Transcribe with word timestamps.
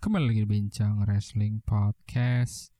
Kembali 0.00 0.32
lagi 0.32 0.40
di 0.40 0.48
Bincang 0.48 1.04
Wrestling 1.04 1.60
Podcast 1.60 2.72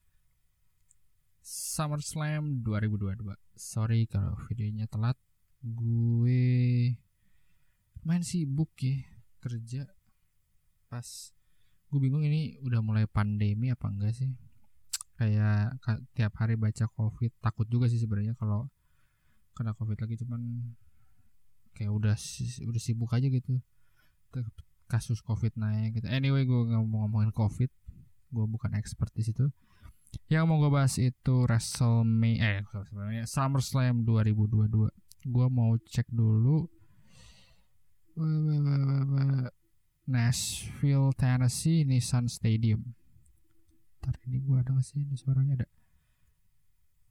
SummerSlam 1.44 2.64
2022 2.64 3.36
Sorry 3.52 4.08
kalau 4.08 4.40
videonya 4.48 4.88
telat. 4.88 5.20
Gue 5.60 6.96
main 8.08 8.24
sibuk 8.24 8.72
ya 8.80 9.04
Kerja. 9.36 9.84
Pas 10.88 11.36
Gue 11.92 12.00
bingung 12.00 12.24
ini 12.24 12.56
udah 12.64 12.80
mulai 12.80 13.04
pandemi 13.04 13.68
apa 13.68 13.92
enggak 13.92 14.16
sih? 14.16 14.32
Kayak 15.20 15.76
ka- 15.84 16.00
tiap 16.16 16.32
hari 16.40 16.56
baca 16.56 16.88
covid. 16.88 17.36
Takut 17.44 17.68
juga 17.68 17.92
sih 17.92 18.00
sebenarnya 18.00 18.32
kalau 18.32 18.72
Kena 19.52 19.76
covid 19.76 20.00
lagi 20.00 20.16
cuman 20.24 20.72
Kayak 21.76 21.92
udah 21.92 22.16
udah 22.64 22.80
sibuk 22.80 23.12
aja 23.12 23.28
gitu 23.28 23.60
kasus 24.90 25.22
covid 25.22 25.54
naik 25.54 26.02
gitu. 26.02 26.10
Anyway, 26.10 26.42
gue 26.42 26.66
nggak 26.66 26.82
mau 26.82 27.06
ngomongin 27.06 27.30
covid, 27.30 27.70
gue 28.34 28.46
bukan 28.50 28.74
expert 28.74 29.14
di 29.14 29.22
situ. 29.22 29.46
Yang 30.26 30.44
mau 30.50 30.58
gue 30.58 30.70
bahas 30.74 30.98
itu 30.98 31.46
WrestleMania, 31.46 32.66
eh 32.66 33.26
SummerSlam 33.30 34.02
2022. 34.02 34.90
Gue 35.30 35.46
mau 35.46 35.78
cek 35.78 36.10
dulu. 36.10 36.66
Nashville, 40.10 41.14
Tennessee, 41.14 41.86
Nissan 41.86 42.26
Stadium. 42.26 42.82
Ntar 44.02 44.18
ini 44.26 44.42
gue 44.42 44.56
ada 44.58 44.74
nggak 44.74 44.82
sih 44.82 44.98
ini 44.98 45.14
suaranya 45.14 45.62
ada. 45.62 45.68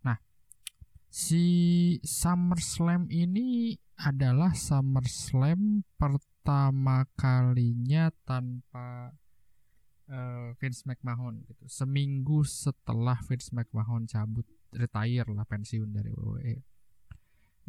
Nah, 0.03 0.17
si 1.07 1.45
SummerSlam 2.03 3.07
ini 3.07 3.79
adalah 3.95 4.51
SummerSlam 4.51 5.87
pertama 5.95 6.38
kalinya 7.17 8.09
tanpa 8.25 9.13
eh, 10.09 10.49
Vince 10.57 10.83
McMahon 10.89 11.45
gitu. 11.45 11.65
Seminggu 11.69 12.41
setelah 12.43 13.17
Vince 13.23 13.53
McMahon 13.53 14.09
cabut 14.09 14.45
retire 14.73 15.29
lah 15.29 15.45
pensiun 15.45 15.89
dari 15.93 16.11
WWE. 16.13 16.55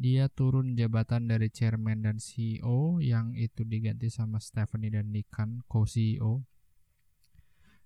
Dia 0.01 0.33
turun 0.33 0.73
jabatan 0.81 1.29
dari 1.29 1.53
chairman 1.53 2.01
dan 2.01 2.17
CEO 2.17 3.05
yang 3.05 3.37
itu 3.37 3.69
diganti 3.69 4.09
sama 4.09 4.41
Stephanie 4.41 4.89
dan 4.89 5.13
Nikan 5.13 5.61
co-CEO. 5.69 6.41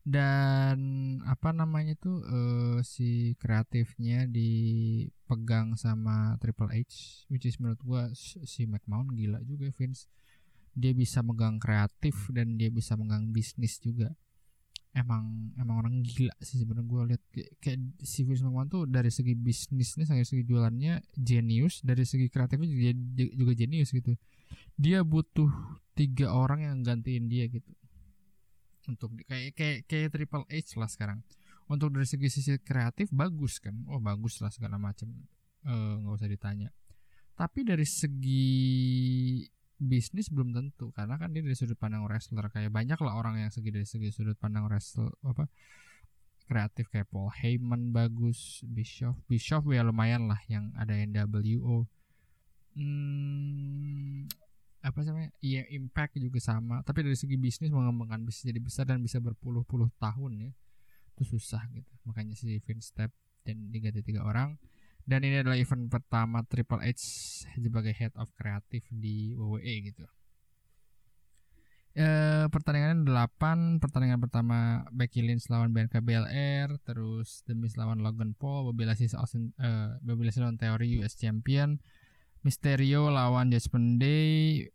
Dan 0.04 0.78
apa 1.24 1.50
namanya 1.50 1.96
tuh 1.96 2.22
eh, 2.22 2.78
si 2.86 3.34
kreatifnya 3.40 4.28
dipegang 4.28 5.74
sama 5.80 6.36
Triple 6.38 6.70
H, 6.70 7.24
which 7.32 7.48
is 7.48 7.56
menurut 7.56 7.80
gua 7.82 8.02
si 8.14 8.68
McMahon 8.68 9.10
gila 9.16 9.40
juga 9.42 9.72
Vince 9.72 10.06
dia 10.74 10.92
bisa 10.92 11.22
megang 11.22 11.62
kreatif 11.62 12.28
dan 12.34 12.58
dia 12.58 12.68
bisa 12.68 12.98
megang 12.98 13.30
bisnis 13.30 13.78
juga. 13.78 14.10
Emang 14.94 15.50
emang 15.58 15.82
orang 15.82 15.94
gila 16.06 16.30
sih 16.38 16.62
sebenarnya 16.62 16.86
gue 16.86 17.00
lihat. 17.14 17.22
Kayak, 17.58 17.98
si 18.02 18.22
Vince 18.22 18.46
McMahon 18.46 18.70
tuh 18.70 18.86
dari 18.86 19.10
segi 19.10 19.34
bisnisnya 19.34 20.06
dari 20.06 20.22
segi 20.22 20.46
jualannya 20.46 21.18
genius 21.18 21.82
dari 21.82 22.06
segi 22.06 22.30
kreatifnya 22.30 22.68
juga, 22.70 22.90
juga 23.34 23.52
genius 23.58 23.90
gitu. 23.90 24.14
Dia 24.78 25.02
butuh 25.02 25.50
tiga 25.98 26.30
orang 26.30 26.62
yang 26.62 26.78
gantiin 26.86 27.26
dia 27.26 27.50
gitu. 27.50 27.70
Untuk 28.86 29.18
kayak 29.26 29.58
kayak 29.58 29.78
kayak 29.90 30.08
Triple 30.14 30.46
H 30.46 30.78
lah 30.78 30.90
sekarang. 30.90 31.26
Untuk 31.66 31.90
dari 31.90 32.06
segi 32.06 32.28
sisi 32.30 32.54
kreatif 32.62 33.10
bagus 33.10 33.58
kan? 33.58 33.74
Oh 33.90 33.98
bagus 33.98 34.38
lah 34.38 34.54
segala 34.54 34.78
macam. 34.78 35.10
Eh, 35.64 35.94
nggak 36.04 36.14
usah 36.22 36.30
ditanya. 36.30 36.68
Tapi 37.34 37.66
dari 37.66 37.82
segi 37.82 38.46
bisnis 39.74 40.30
belum 40.30 40.54
tentu 40.54 40.94
karena 40.94 41.18
kan 41.18 41.34
dia 41.34 41.42
dari 41.42 41.56
sudut 41.58 41.78
pandang 41.78 42.06
wrestler. 42.06 42.46
Kayak 42.50 42.70
banyak 42.70 42.98
lah 43.00 43.14
orang 43.18 43.42
yang 43.42 43.50
segi 43.50 43.70
dari 43.74 43.86
segi 43.86 44.08
sudut 44.14 44.38
pandang 44.38 44.66
wrestler 44.70 45.10
apa 45.26 45.50
kreatif. 46.46 46.88
Kayak 46.92 47.10
Paul 47.10 47.30
Heyman 47.32 47.90
bagus 47.90 48.62
Bischoff. 48.64 49.18
Bischoff 49.26 49.66
ya 49.70 49.82
lumayan 49.82 50.30
lah 50.30 50.38
yang 50.46 50.70
ada 50.78 50.94
NWO 50.94 51.86
hmm, 52.78 54.30
apa 54.84 54.98
namanya? 55.06 55.30
Iya 55.40 55.64
Impact 55.72 56.20
juga 56.20 56.38
sama. 56.42 56.82
Tapi 56.84 57.06
dari 57.06 57.16
segi 57.16 57.34
bisnis 57.40 57.72
mengembangkan 57.72 58.22
bisnis 58.22 58.52
jadi 58.52 58.60
besar 58.60 58.84
dan 58.90 59.00
bisa 59.00 59.18
berpuluh-puluh 59.18 59.90
tahun 59.96 60.50
ya 60.50 60.52
itu 61.14 61.38
susah 61.38 61.62
gitu. 61.70 61.92
Makanya 62.10 62.34
si 62.34 62.58
Vince 62.58 62.90
Step 62.90 63.14
dan 63.46 63.70
diganti 63.70 64.02
tiga 64.02 64.26
orang 64.26 64.58
dan 65.04 65.20
ini 65.20 65.44
adalah 65.44 65.60
event 65.60 65.92
pertama 65.92 66.40
Triple 66.48 66.80
H 66.80 67.00
sebagai 67.60 67.92
head 67.92 68.16
of 68.16 68.32
kreatif 68.32 68.88
di 68.88 69.36
WWE 69.36 69.74
gitu. 69.92 70.08
Eh 71.94 72.50
pertandingan 72.50 73.06
8 73.06 73.78
pertandingan 73.78 74.18
pertama 74.18 74.82
Becky 74.90 75.22
Lynch 75.22 75.46
lawan 75.46 75.70
Bianca 75.70 76.02
Belair. 76.02 76.72
Terus 76.82 77.46
The 77.46 77.54
Miz 77.54 77.78
lawan 77.78 78.02
Logan 78.02 78.34
Paul. 78.34 78.72
Bobby 78.72 78.82
Lashley 78.88 79.06
Austin 79.14 79.54
eh 79.62 79.94
Bobby 80.02 80.26
lawan 80.26 80.58
Theory 80.58 80.98
US 81.04 81.14
Champion. 81.14 81.78
Mysterio 82.42 83.12
lawan 83.14 83.54
Judgment 83.54 84.02
Day. 84.02 84.66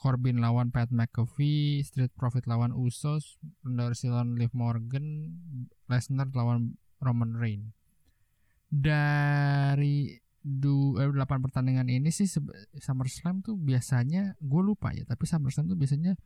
Corbin 0.00 0.40
lawan 0.40 0.72
Pat 0.72 0.88
McAfee. 0.88 1.84
Street 1.84 2.14
Profit 2.16 2.48
lawan 2.48 2.72
Usos. 2.72 3.36
Ronda 3.60 3.92
Rousey 3.92 4.08
lawan 4.08 4.40
Liv 4.40 4.54
Morgan. 4.56 5.36
Lesnar 5.84 6.32
lawan 6.32 6.80
Roman 7.04 7.36
Reigns 7.36 7.77
dari 8.68 10.20
du, 10.44 10.96
eh, 11.00 11.08
8 11.08 11.44
pertandingan 11.44 11.88
ini 11.88 12.08
sih 12.12 12.28
SummerSlam 12.78 13.44
tuh 13.44 13.56
biasanya 13.56 14.36
gue 14.38 14.62
lupa 14.62 14.92
ya 14.92 15.04
tapi 15.04 15.24
SummerSlam 15.28 15.72
tuh 15.72 15.78
biasanya 15.80 16.16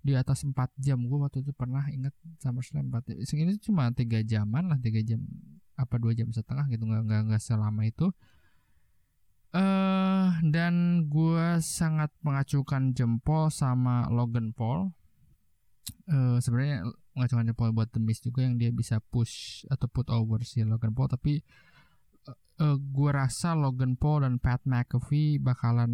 di 0.00 0.16
atas 0.16 0.44
4 0.44 0.56
jam. 0.80 1.00
Gue 1.04 1.20
waktu 1.20 1.44
itu 1.44 1.52
pernah 1.52 1.84
ingat 1.92 2.16
SummerSlam 2.40 2.88
4 2.88 3.04
jam. 3.12 3.16
Ini 3.20 3.60
cuma 3.60 3.92
tiga 3.92 4.20
jaman 4.24 4.72
lah 4.72 4.78
tiga 4.80 5.00
jam 5.04 5.20
apa 5.76 5.96
dua 6.00 6.12
jam 6.16 6.28
setengah 6.32 6.68
gitu. 6.72 6.88
Nggak 6.88 7.02
nggak 7.08 7.20
nggak 7.32 7.42
selama 7.42 7.84
itu. 7.84 8.08
Eh 9.50 10.28
dan 10.48 11.06
gue 11.10 11.48
sangat 11.60 12.14
mengacukan 12.24 12.96
jempol 12.96 13.52
sama 13.52 14.08
Logan 14.08 14.56
Paul. 14.56 14.92
Eh 16.08 16.38
sebenarnya 16.40 16.88
mengacungkan 17.12 17.52
jempol 17.52 17.70
buat 17.76 17.92
The 17.92 18.00
juga 18.24 18.40
yang 18.46 18.56
dia 18.56 18.72
bisa 18.72 19.02
push 19.12 19.66
atau 19.68 19.90
put 19.90 20.08
over 20.08 20.40
si 20.46 20.64
Logan 20.64 20.96
Paul 20.96 21.10
tapi 21.12 21.44
eh 22.60 22.76
gue 22.76 23.10
rasa 23.10 23.56
Logan 23.56 23.96
Paul 23.96 24.28
dan 24.28 24.36
Pat 24.36 24.60
McAfee 24.68 25.40
bakalan 25.40 25.90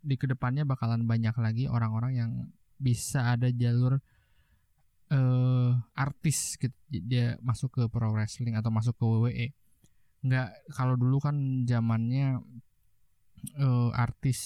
di 0.00 0.16
ke 0.16 0.24
depannya 0.24 0.64
bakalan 0.64 1.04
banyak 1.04 1.36
lagi 1.36 1.64
orang-orang 1.68 2.12
yang 2.16 2.30
bisa 2.80 3.34
ada 3.36 3.52
jalur 3.52 4.00
eh 5.08 5.72
artis 5.96 6.56
gitu. 6.60 6.76
Dia 6.88 7.36
masuk 7.44 7.80
ke 7.80 7.82
pro 7.92 8.12
wrestling 8.12 8.56
atau 8.56 8.72
masuk 8.72 8.96
ke 8.96 9.04
WWE 9.04 9.48
nggak 10.18 10.74
kalau 10.74 10.98
dulu 10.98 11.22
kan 11.22 11.62
zamannya 11.62 12.42
eh 13.54 13.90
artis 13.94 14.40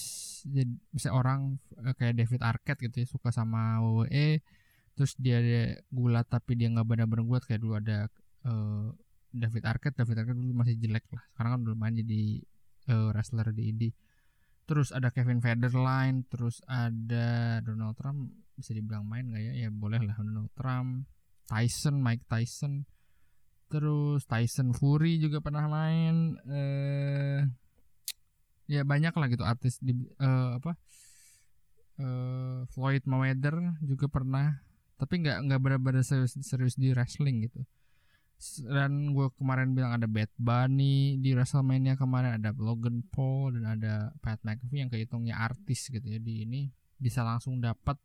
jadi 0.45 0.69
bisa 0.93 1.17
orang 1.17 1.57
eh, 1.81 1.97
kayak 1.97 2.13
David 2.21 2.41
Arquette 2.45 2.81
gitu 2.89 2.97
ya 3.03 3.07
suka 3.09 3.33
sama 3.33 3.81
WWE 3.81 4.45
terus 4.93 5.17
dia, 5.17 5.41
dia 5.41 5.81
gulat 5.89 6.29
tapi 6.29 6.53
dia 6.59 6.69
nggak 6.69 6.85
benar-benar 6.85 7.25
gulat. 7.25 7.45
Kayak 7.49 7.61
dulu 7.65 7.75
ada 7.81 7.99
eh, 8.45 8.87
David 9.33 9.65
Arquette 9.65 9.97
David 9.99 10.17
Arquette 10.23 10.39
dulu 10.39 10.55
masih 10.55 10.77
jelek 10.77 11.09
lah. 11.11 11.25
Sekarang 11.33 11.51
kan 11.57 11.61
udah 11.65 11.77
main 11.77 11.95
jadi 11.97 12.23
eh, 12.93 13.07
wrestler 13.11 13.49
di 13.57 13.65
indie 13.73 13.95
terus 14.63 14.95
ada 14.95 15.11
Kevin 15.11 15.43
Federline 15.43 16.25
terus 16.31 16.63
ada 16.65 17.59
Donald 17.61 17.99
Trump. 17.99 18.31
Bisa 18.57 18.77
dibilang 18.77 19.05
main 19.09 19.27
nggak 19.27 19.43
ya? 19.43 19.53
Ya 19.67 19.71
boleh 19.73 20.01
lah. 20.01 20.17
Donald 20.17 20.53
Trump 20.55 21.09
Tyson 21.51 22.01
Mike 22.01 22.25
Tyson. 22.31 22.87
Terus 23.69 24.29
Tyson 24.29 24.77
Fury 24.77 25.17
juga 25.19 25.41
pernah 25.41 25.65
main 25.67 26.37
eh 26.49 27.41
ya 28.71 28.87
banyak 28.87 29.13
lah 29.13 29.29
gitu. 29.29 29.45
Artis 29.45 29.83
di 29.83 29.93
eh, 29.99 30.51
apa 30.57 30.73
eh, 31.99 32.65
Floyd 32.71 33.05
Mayweather 33.05 33.83
juga 33.83 34.07
pernah. 34.07 34.63
Tapi 34.97 35.19
nggak 35.19 35.39
nggak 35.51 35.61
benar-benar 35.61 36.07
serius 36.07 36.39
serius 36.47 36.79
di 36.79 36.95
wrestling 36.95 37.43
gitu 37.51 37.67
dan 38.67 39.15
gue 39.15 39.27
kemarin 39.39 39.73
bilang 39.73 39.95
ada 39.95 40.11
Bad 40.11 40.31
Bunny 40.35 41.17
di 41.23 41.31
WrestleMania 41.33 41.95
kemarin 41.95 42.43
ada 42.43 42.51
Logan 42.59 43.07
Paul 43.07 43.55
dan 43.57 43.79
ada 43.79 43.95
Pat 44.19 44.43
McAfee 44.43 44.83
yang 44.83 44.91
kehitungnya 44.91 45.39
artis 45.39 45.87
gitu 45.87 46.03
ya 46.03 46.19
di 46.19 46.43
ini 46.43 46.67
bisa 46.99 47.23
langsung 47.23 47.63
dapat 47.63 47.99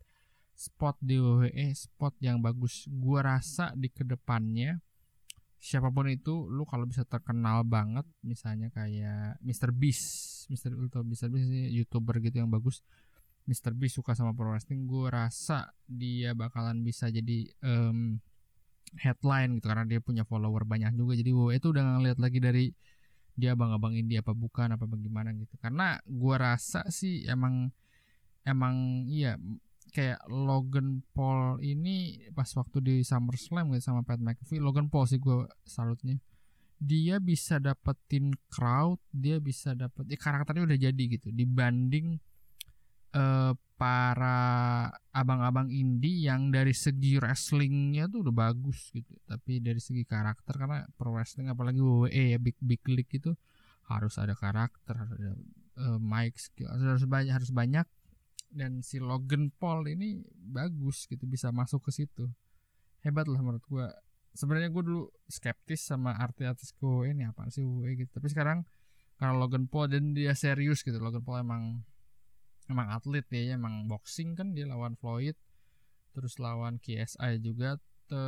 spot 0.57 0.97
di 1.01 1.21
WWE 1.21 1.73
spot 1.73 2.17
yang 2.21 2.41
bagus 2.41 2.89
gue 2.89 3.19
rasa 3.21 3.73
di 3.77 3.89
ke 3.93 4.01
depannya 4.01 4.81
siapa 5.57 5.89
pun 5.89 6.05
itu 6.09 6.45
lu 6.49 6.65
kalau 6.69 6.85
bisa 6.85 7.01
terkenal 7.05 7.65
banget 7.65 8.05
misalnya 8.21 8.69
kayak 8.69 9.41
Mr. 9.41 9.73
Beast 9.73 10.45
Mr. 10.53 10.73
Ultra 10.77 11.01
Mr. 11.01 11.29
Beast 11.33 11.49
ini 11.49 11.73
youtuber 11.73 12.21
gitu 12.21 12.41
yang 12.41 12.49
bagus 12.49 12.85
Mr. 13.49 13.73
Beast 13.73 13.97
suka 13.97 14.13
sama 14.13 14.37
pro 14.37 14.53
wrestling 14.53 14.85
gue 14.85 15.09
rasa 15.09 15.73
dia 15.89 16.37
bakalan 16.37 16.85
bisa 16.85 17.09
jadi 17.09 17.49
em, 17.65 18.21
headline 18.95 19.59
gitu 19.59 19.67
karena 19.67 19.83
dia 19.83 19.99
punya 19.99 20.23
follower 20.23 20.63
banyak 20.63 20.95
juga. 20.95 21.19
Jadi 21.19 21.29
WWE 21.35 21.59
itu 21.59 21.67
udah 21.75 21.83
ngeliat 21.99 22.19
lagi 22.21 22.39
dari 22.39 22.65
dia 23.37 23.53
abang-abang 23.53 23.93
indie 23.93 24.17
apa 24.17 24.31
bukan 24.31 24.73
apa 24.73 24.87
bagaimana 24.87 25.35
gitu. 25.35 25.59
Karena 25.59 25.99
gua 26.07 26.55
rasa 26.55 26.87
sih 26.87 27.27
emang 27.27 27.69
emang 28.47 29.05
iya 29.11 29.35
kayak 29.91 30.23
Logan 30.31 31.03
Paul 31.11 31.59
ini 31.63 32.27
pas 32.31 32.47
waktu 32.55 32.77
di 32.83 32.95
SummerSlam 33.03 33.71
gitu 33.75 33.91
sama 33.91 34.01
Pat 34.03 34.19
McAfee 34.19 34.63
Logan 34.63 34.87
Paul 34.91 35.07
sih 35.07 35.19
gue 35.19 35.47
salutnya. 35.63 36.19
Dia 36.77 37.17
bisa 37.17 37.57
dapetin 37.57 38.35
crowd 38.51 39.01
dia 39.09 39.41
bisa 39.41 39.73
dapet 39.73 40.05
ya 40.11 40.17
karakternya 40.19 40.63
udah 40.69 40.79
jadi 40.79 41.03
gitu. 41.17 41.33
Dibanding 41.33 42.19
uh, 43.17 43.57
para 43.77 44.89
abang-abang 45.13 45.69
indie 45.69 46.25
yang 46.25 46.49
dari 46.49 46.73
segi 46.73 47.21
wrestlingnya 47.21 48.09
tuh 48.09 48.25
udah 48.25 48.33
bagus 48.33 48.89
gitu. 48.89 49.13
Tapi 49.29 49.61
dari 49.61 49.77
segi 49.77 50.01
karakter 50.01 50.57
karena 50.57 50.81
pro 50.97 51.13
wrestling 51.13 51.53
apalagi 51.53 51.77
WWE 51.77 52.23
ya 52.33 52.39
big 52.41 52.57
big 52.57 52.81
league 52.89 53.13
itu 53.13 53.37
harus 53.87 54.17
ada 54.17 54.33
karakter 54.33 54.97
harus 54.97 55.13
ada 55.15 55.31
uh, 55.79 55.99
mic 56.01 56.35
skill 56.35 56.67
harus 56.73 57.05
banyak 57.05 57.33
harus 57.37 57.53
banyak. 57.53 57.85
Dan 58.49 58.81
si 58.81 58.97
Logan 58.97 59.53
Paul 59.53 59.85
ini 59.85 60.25
bagus 60.33 61.05
gitu 61.05 61.29
bisa 61.29 61.53
masuk 61.53 61.85
ke 61.87 61.91
situ. 61.93 62.25
Hebat 63.05 63.29
lah 63.29 63.45
menurut 63.45 63.63
gua. 63.69 63.93
Sebenarnya 64.37 64.69
gue 64.69 64.83
dulu 64.85 65.03
skeptis 65.25 65.81
sama 65.81 66.13
artis-artis 66.13 66.69
gue 66.77 67.09
ini 67.09 67.25
apa 67.25 67.49
sih 67.49 67.65
gue 67.65 68.05
gitu. 68.05 68.09
Tapi 68.17 68.27
sekarang 68.29 68.65
karena 69.17 69.33
Logan 69.33 69.65
Paul 69.65 69.89
dan 69.89 70.13
dia 70.13 70.37
serius 70.37 70.85
gitu 70.85 71.01
Logan 71.01 71.25
Paul 71.25 71.41
emang 71.41 71.81
emang 72.67 72.91
atlet 72.91 73.23
dia 73.31 73.55
emang 73.55 73.87
boxing 73.87 74.35
kan 74.35 74.51
dia 74.51 74.67
lawan 74.67 74.95
Floyd 74.99 75.35
terus 76.17 76.41
lawan 76.41 76.81
KSI 76.81 77.37
juga 77.45 77.77
te, 78.09 78.21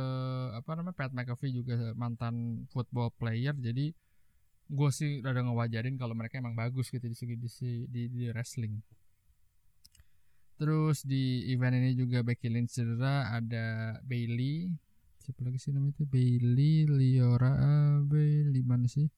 apa 0.54 0.70
namanya 0.76 0.94
Pat 0.94 1.10
McAfee 1.10 1.56
juga 1.56 1.74
mantan 1.96 2.64
football 2.70 3.10
player. 3.16 3.56
Jadi 3.56 3.90
gue 4.70 4.90
sih 4.94 5.18
rada 5.18 5.42
ngewajarin 5.42 5.98
kalau 5.98 6.14
mereka 6.14 6.38
emang 6.38 6.54
bagus 6.54 6.92
gitu 6.94 7.02
di 7.02 7.16
segi 7.18 7.34
di, 7.34 7.50
di, 7.90 8.02
di 8.06 8.24
wrestling. 8.30 8.78
Terus 10.60 11.02
di 11.08 11.50
event 11.50 11.74
ini 11.74 11.96
juga 11.96 12.20
Becky 12.20 12.52
Lynch 12.52 12.76
cedera 12.76 13.32
ada 13.32 13.98
Bailey. 14.04 14.70
Siapa 15.24 15.40
lagi 15.42 15.58
sih 15.58 15.72
namanya 15.72 15.96
itu? 15.98 16.04
Bailey 16.06 16.84
Liora 16.86 17.56
Bailey 18.04 18.62
mana 18.62 18.86
sih? 18.86 19.08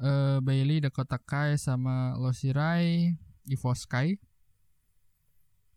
Uh, 0.00 0.40
Bailey 0.40 0.80
Dakota 0.80 1.18
Kai 1.20 1.58
sama 1.60 2.16
Losirai 2.16 3.12
Ivo 3.48 3.72
Sky 3.76 4.16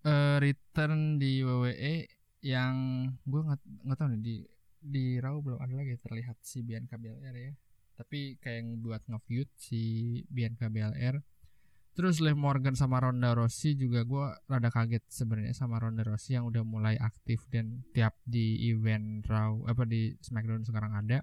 uh, 0.07 0.37
return 0.39 1.17
di 1.19 1.43
WWE 1.43 1.95
yang 2.43 2.75
gue 3.23 3.41
nggak 3.43 3.61
nggak 3.87 3.97
tahu 3.97 4.07
nih 4.15 4.21
di 4.21 4.35
di 4.83 5.05
Raw 5.19 5.39
belum 5.39 5.63
ada 5.63 5.73
lagi 5.79 5.95
terlihat 5.95 6.43
si 6.43 6.59
Bianca 6.59 6.99
BLR 6.99 7.35
ya 7.35 7.53
tapi 7.93 8.35
kayak 8.41 8.57
yang 8.59 8.69
buat 8.83 9.01
nge 9.07 9.47
si 9.55 9.81
Bianca 10.27 10.67
BLR 10.67 11.23
Terus 11.93 12.17
Liv 12.25 12.33
Morgan 12.33 12.73
sama 12.73 12.97
Ronda 12.97 13.37
Rousey 13.37 13.77
juga 13.77 14.01
gue 14.01 14.25
rada 14.49 14.69
kaget 14.73 15.05
sebenarnya 15.13 15.53
sama 15.53 15.77
Ronda 15.77 16.01
Rousey 16.01 16.33
yang 16.33 16.49
udah 16.49 16.65
mulai 16.65 16.97
aktif 16.97 17.45
dan 17.53 17.85
tiap 17.93 18.17
di 18.25 18.65
event 18.73 19.21
Raw 19.29 19.61
apa 19.69 19.85
di 19.85 20.09
SmackDown 20.17 20.65
sekarang 20.65 20.97
ada. 20.97 21.21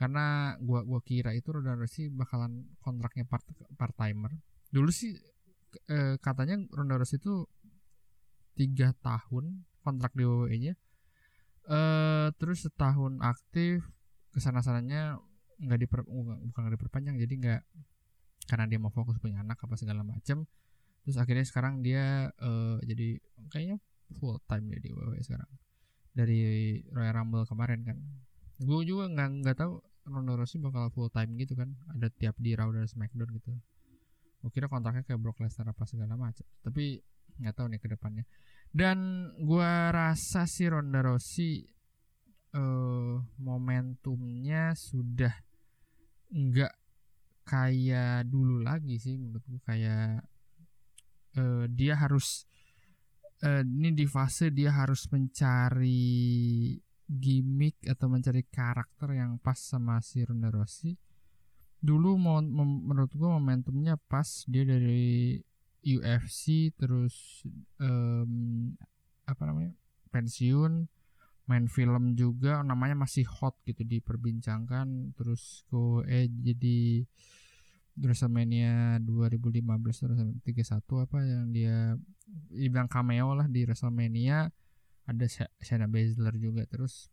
Karena 0.00 0.56
gue 0.56 0.80
gua 0.88 1.00
kira 1.04 1.36
itu 1.36 1.52
Ronda 1.52 1.76
Rousey 1.76 2.08
bakalan 2.08 2.72
kontraknya 2.80 3.28
part 3.28 3.44
part 3.76 3.92
timer. 3.92 4.32
Dulu 4.72 4.88
sih 4.88 5.12
e, 5.84 6.16
katanya 6.24 6.56
Ronda 6.72 6.96
Rousey 6.96 7.20
itu 7.20 7.44
tiga 8.54 8.92
tahun 9.00 9.64
kontrak 9.82 10.12
di 10.14 10.24
WWE-nya. 10.24 10.74
E, 11.62 11.80
terus 12.36 12.66
setahun 12.66 13.22
aktif 13.22 13.86
ke 14.32 14.38
sana 14.40 14.64
sananya 14.64 15.20
nggak 15.62 15.78
diper 15.78 16.00
bukan 16.08 16.60
nggak 16.66 16.74
diperpanjang 16.74 17.16
jadi 17.22 17.34
nggak 17.38 17.62
karena 18.50 18.66
dia 18.66 18.78
mau 18.82 18.90
fokus 18.90 19.22
punya 19.22 19.42
anak 19.42 19.60
apa 19.62 19.74
segala 19.78 20.02
macem. 20.02 20.44
Terus 21.02 21.18
akhirnya 21.18 21.46
sekarang 21.46 21.82
dia 21.82 22.30
uh, 22.38 22.78
jadi 22.82 23.18
kayaknya 23.50 23.78
full 24.18 24.38
time 24.46 24.70
dia 24.70 24.78
di 24.82 24.90
WWE 24.94 25.22
sekarang. 25.22 25.50
Dari 26.12 26.40
Royal 26.90 27.14
Rumble 27.22 27.46
kemarin 27.46 27.80
kan. 27.86 27.96
Gue 28.62 28.86
juga 28.86 29.10
nggak 29.10 29.28
nggak 29.42 29.56
tahu 29.58 29.82
Ronda 30.06 30.34
Rousey 30.34 30.58
bakal 30.58 30.90
full 30.94 31.10
time 31.10 31.34
gitu 31.38 31.58
kan. 31.58 31.74
Ada 31.94 32.10
tiap 32.10 32.38
di 32.38 32.54
Raw 32.54 32.70
dan 32.70 32.86
SmackDown 32.86 33.30
gitu. 33.34 33.50
Gue 34.42 34.50
kira 34.50 34.66
kontraknya 34.66 35.06
kayak 35.06 35.22
Brock 35.22 35.38
Lesnar 35.38 35.70
apa 35.70 35.86
segala 35.86 36.18
macam 36.18 36.42
tapi 36.66 36.98
nggak 37.42 37.56
tahu 37.58 37.66
nih 37.74 37.80
ke 37.82 37.88
depannya. 37.90 38.24
Dan 38.72 39.28
gue 39.36 39.72
rasa 39.92 40.48
si 40.48 40.64
Ronda 40.64 41.04
Rousey 41.04 41.60
uh, 42.56 43.20
momentumnya 43.36 44.72
sudah 44.72 45.34
nggak 46.32 46.72
kayak 47.44 48.24
dulu 48.30 48.64
lagi 48.64 48.96
sih 48.96 49.18
menurutku 49.20 49.60
kayak 49.66 50.24
uh, 51.36 51.68
dia 51.68 51.98
harus 51.98 52.48
uh, 53.44 53.60
ini 53.60 53.92
di 53.92 54.06
fase 54.08 54.48
dia 54.48 54.72
harus 54.72 55.04
mencari 55.12 56.72
gimmick 57.12 57.76
atau 57.84 58.08
mencari 58.08 58.46
karakter 58.48 59.12
yang 59.12 59.36
pas 59.36 59.58
sama 59.58 60.00
si 60.00 60.24
Ronda 60.24 60.48
Rousey. 60.48 60.96
Dulu 61.82 62.14
mau 62.14 62.38
menurut 62.40 63.10
gua 63.18 63.36
momentumnya 63.36 63.98
pas 63.98 64.46
dia 64.46 64.62
dari 64.64 65.36
UFC 65.82 66.70
terus 66.78 67.46
um, 67.82 68.72
apa 69.26 69.42
namanya 69.46 69.74
pensiun 70.14 70.86
main 71.50 71.66
film 71.66 72.14
juga 72.14 72.62
namanya 72.62 72.94
masih 72.94 73.26
hot 73.26 73.58
gitu 73.66 73.82
diperbincangkan 73.82 75.14
terus 75.18 75.66
go 75.68 76.06
eh 76.06 76.30
jadi 76.30 77.02
WrestleMania 77.98 79.04
2015 79.04 79.68
terus 80.00 80.18
31 80.48 81.04
apa 81.04 81.18
yang 81.20 81.44
dia 81.52 81.76
dibilang 82.48 82.88
cameo 82.88 83.36
lah 83.36 83.44
di 83.44 83.68
WrestleMania. 83.68 84.48
Ada 85.02 85.50
Shayna 85.60 85.90
Baszler 85.90 86.32
juga 86.38 86.64
terus 86.64 87.10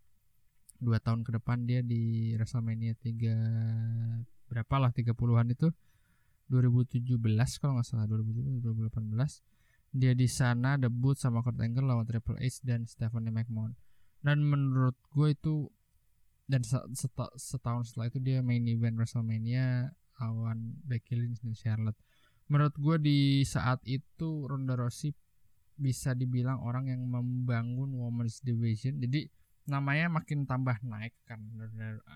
dua 0.80 1.02
tahun 1.04 1.28
ke 1.28 1.36
depan 1.42 1.68
dia 1.68 1.84
di 1.84 2.32
WrestleMania 2.38 2.96
3 2.96 4.48
berapa 4.48 4.76
lah 4.80 4.92
30-an 4.96 5.52
itu 5.52 5.68
2017 6.50 7.06
kalau 7.62 7.78
nggak 7.78 7.88
salah 7.88 8.06
2017 8.10 8.66
2018 8.66 9.14
dia 9.90 10.14
di 10.14 10.30
sana 10.30 10.78
debut 10.78 11.18
sama 11.18 11.42
Kurt 11.42 11.58
Angle 11.58 11.90
lawan 11.90 12.06
Triple 12.06 12.38
H 12.38 12.62
dan 12.62 12.86
Stephanie 12.86 13.34
McMahon. 13.34 13.74
Dan 14.22 14.46
menurut 14.46 14.94
gue 15.10 15.34
itu 15.34 15.66
dan 16.50 16.62
setahun 17.38 17.94
setelah 17.94 18.10
itu 18.10 18.22
dia 18.22 18.42
main 18.42 18.62
event 18.66 18.98
WrestleMania 18.98 19.94
lawan 20.22 20.78
Becky 20.86 21.18
Lynch 21.18 21.42
dan 21.42 21.54
Charlotte. 21.58 21.98
Menurut 22.50 22.76
gue 22.78 22.96
di 23.02 23.20
saat 23.46 23.82
itu 23.86 24.46
Ronda 24.50 24.74
Rousey 24.78 25.14
bisa 25.80 26.12
dibilang 26.18 26.60
orang 26.66 26.92
yang 26.92 27.06
membangun 27.08 27.94
Women's 27.96 28.44
Division. 28.44 29.00
Jadi 29.00 29.30
namanya 29.70 30.10
makin 30.10 30.44
tambah 30.50 30.82
naik 30.82 31.14
kan 31.24 31.40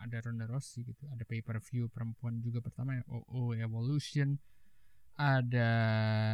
ada 0.03 0.17
Ronda 0.25 0.49
Rousey 0.49 0.83
gitu 0.83 1.05
ada 1.13 1.23
pay 1.23 1.45
per 1.45 1.61
view 1.61 1.87
perempuan 1.87 2.41
juga 2.41 2.59
pertama 2.59 2.97
ya 2.97 3.03
OO 3.07 3.53
Evolution 3.53 4.35
ada 5.13 5.69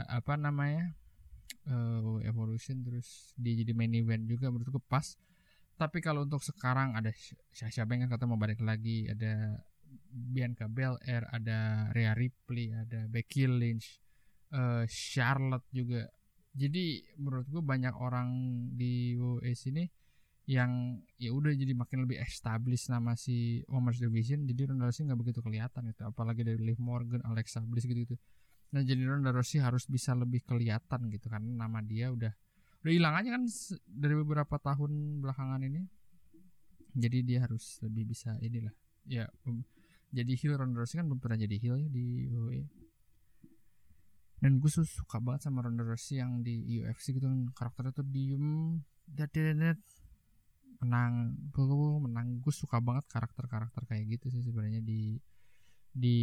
apa 0.08 0.40
namanya 0.40 0.96
uh, 1.68 2.20
Evolution 2.24 2.80
terus 2.86 3.36
dia 3.36 3.60
jadi 3.60 3.76
main 3.76 3.92
event 3.92 4.24
juga 4.26 4.48
menurutku 4.48 4.80
pas. 4.88 5.18
Tapi 5.80 6.04
kalau 6.04 6.28
untuk 6.28 6.44
sekarang 6.44 6.96
ada 6.96 7.12
siapa 7.56 7.96
yang 7.96 8.12
kata 8.12 8.28
mau 8.28 8.36
balik 8.36 8.60
lagi 8.60 9.08
ada 9.08 9.64
Bianca 10.12 10.68
Belair 10.68 11.24
ada 11.32 11.90
Rhea 11.96 12.12
Ripley 12.14 12.76
ada 12.76 13.08
Becky 13.08 13.48
Lynch 13.48 14.00
uh, 14.52 14.84
Charlotte 14.88 15.68
juga. 15.72 16.04
Jadi 16.52 17.16
menurut 17.16 17.48
gue 17.48 17.64
banyak 17.64 17.96
orang 17.96 18.28
di 18.76 19.16
WWE 19.16 19.56
sini 19.56 19.88
yang 20.50 20.98
ya 21.22 21.30
udah 21.30 21.54
jadi 21.54 21.78
makin 21.78 22.10
lebih 22.10 22.18
established 22.26 22.90
nama 22.90 23.14
si 23.14 23.62
Women's 23.70 24.02
Division 24.02 24.50
jadi 24.50 24.74
Ronda 24.74 24.90
Rousey 24.90 25.06
nggak 25.06 25.20
begitu 25.22 25.46
kelihatan 25.46 25.94
gitu 25.94 26.10
apalagi 26.10 26.42
dari 26.42 26.58
Liv 26.58 26.82
Morgan 26.82 27.22
Alexa 27.22 27.62
Bliss 27.62 27.86
gitu 27.86 28.02
gitu 28.02 28.18
nah 28.74 28.82
jadi 28.82 29.06
Ronda 29.06 29.30
Rousey 29.30 29.62
harus 29.62 29.86
bisa 29.86 30.18
lebih 30.18 30.42
kelihatan 30.42 31.14
gitu 31.14 31.30
karena 31.30 31.70
nama 31.70 31.86
dia 31.86 32.10
udah 32.10 32.34
udah 32.80 32.92
hilang 32.96 33.14
aja 33.14 33.30
kan 33.36 33.44
dari 33.84 34.16
beberapa 34.16 34.56
tahun 34.56 35.20
belakangan 35.20 35.68
ini. 35.68 35.84
Jadi 36.96 37.28
dia 37.28 37.44
harus 37.44 37.76
lebih 37.84 38.08
bisa 38.08 38.40
inilah 38.40 38.72
ya 39.10 39.26
jadi 40.14 40.34
heel 40.38 40.58
Ronda 40.58 40.82
Rousey 40.82 41.02
kan 41.02 41.10
belum 41.10 41.22
pernah 41.22 41.38
jadi 41.42 41.56
heel 41.58 41.78
ya 41.82 41.90
di 41.90 42.30
WWE 42.30 42.64
dan 44.40 44.62
gue 44.64 44.72
suka 44.72 45.20
banget 45.20 45.50
sama 45.50 45.66
Ronda 45.66 45.84
Rousey 45.84 46.22
yang 46.22 46.46
di 46.46 46.80
UFC 46.80 47.18
gitu 47.18 47.28
kan 47.28 47.52
karakternya 47.58 47.92
tuh 47.92 48.08
diem 48.08 48.80
dan 49.10 49.82
menang 50.80 51.36
gue 51.52 52.00
menang 52.00 52.40
gue 52.40 52.54
suka 52.56 52.80
banget 52.80 53.06
karakter 53.12 53.46
karakter 53.52 53.84
kayak 53.88 54.20
gitu 54.20 54.32
sih 54.32 54.42
sebenarnya 54.44 54.80
di 54.80 55.20
di 55.90 56.18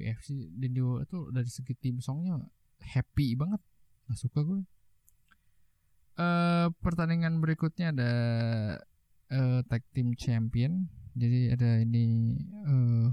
UFC 0.00 0.48
dan 0.56 0.70
di 0.72 0.80
tuh 1.10 1.28
dari 1.28 1.50
segi 1.50 1.74
tim 1.76 2.00
songnya 2.00 2.40
happy 2.80 3.36
banget 3.36 3.60
nggak 4.08 4.18
suka 4.18 4.40
gue 4.40 4.60
uh, 6.18 6.66
pertandingan 6.82 7.38
berikutnya 7.38 7.94
ada 7.94 8.12
uh, 9.32 9.60
tag 9.64 9.82
team 9.94 10.12
champion. 10.18 10.90
Jadi 11.18 11.50
ada 11.50 11.82
ini 11.82 12.36
uh, 12.66 13.10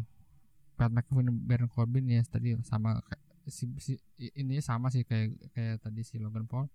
Pat 0.78 0.92
McAfee 0.92 1.32
Baron 1.46 1.72
Corbin 1.72 2.06
ya 2.06 2.22
tadi 2.28 2.54
sama 2.62 3.02
si, 3.48 3.70
si 3.82 3.98
ini 4.36 4.62
sama 4.62 4.92
sih 4.94 5.06
kayak 5.06 5.34
kayak 5.56 5.82
tadi 5.82 6.02
si 6.06 6.20
Logan 6.22 6.46
Paul. 6.46 6.68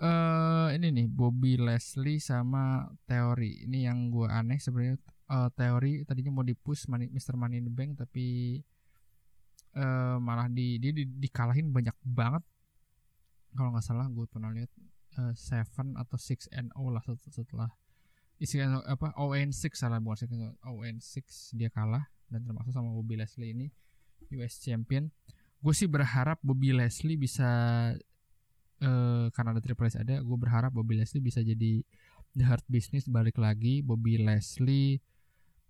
Uh, 0.00 0.68
ini 0.74 0.90
nih 0.90 1.06
Bobby 1.06 1.60
Leslie 1.60 2.18
sama 2.18 2.88
teori 3.06 3.68
ini 3.68 3.86
yang 3.86 4.10
gue 4.10 4.26
aneh 4.26 4.58
sebenarnya. 4.58 4.98
Uh, 5.24 5.48
teori 5.56 6.04
tadinya 6.04 6.36
mau 6.36 6.44
dipush 6.44 6.84
Money, 6.86 7.08
Mr. 7.08 7.34
Money 7.34 7.56
in 7.56 7.66
the 7.68 7.72
Bank 7.72 7.96
tapi 7.96 8.60
uh, 9.78 10.20
malah 10.20 10.52
di 10.52 10.76
dia 10.76 10.92
di, 10.92 11.04
dikalahin 11.06 11.70
banyak 11.70 11.96
banget. 12.04 12.44
Kalau 13.54 13.70
nggak 13.70 13.86
salah 13.86 14.06
gue 14.10 14.26
pernah 14.26 14.50
lihat 14.50 14.70
uh, 15.20 15.32
seven 15.32 15.94
atau 15.94 16.18
six 16.18 16.50
and 16.50 16.74
O 16.74 16.90
lah 16.90 17.02
setelah 17.30 17.70
isi 18.42 18.58
apa 18.60 19.14
ON 19.14 19.54
6 19.54 19.78
salah 19.78 20.02
bukan 20.02 20.58
ON 20.66 20.96
6 20.98 21.54
dia 21.54 21.70
kalah. 21.70 22.10
Dan 22.24 22.48
termasuk 22.48 22.74
sama 22.74 22.90
Bobby 22.90 23.14
Leslie 23.14 23.54
ini 23.54 23.66
US 24.34 24.58
Champion. 24.58 25.12
Gue 25.62 25.72
sih 25.72 25.86
berharap 25.86 26.42
Bobby 26.42 26.74
Leslie 26.74 27.16
bisa 27.16 27.48
uh, 28.82 29.30
karena 29.30 29.54
ada 29.54 29.62
Triple 29.62 29.86
S 29.86 30.00
ada 30.00 30.18
gue 30.18 30.38
berharap 30.38 30.74
Bobby 30.74 30.98
Leslie 30.98 31.22
bisa 31.22 31.44
jadi 31.44 31.84
The 32.34 32.44
Hard 32.44 32.66
Business 32.66 33.06
balik 33.06 33.38
lagi. 33.38 33.78
Bobby 33.80 34.18
Leslie 34.18 34.98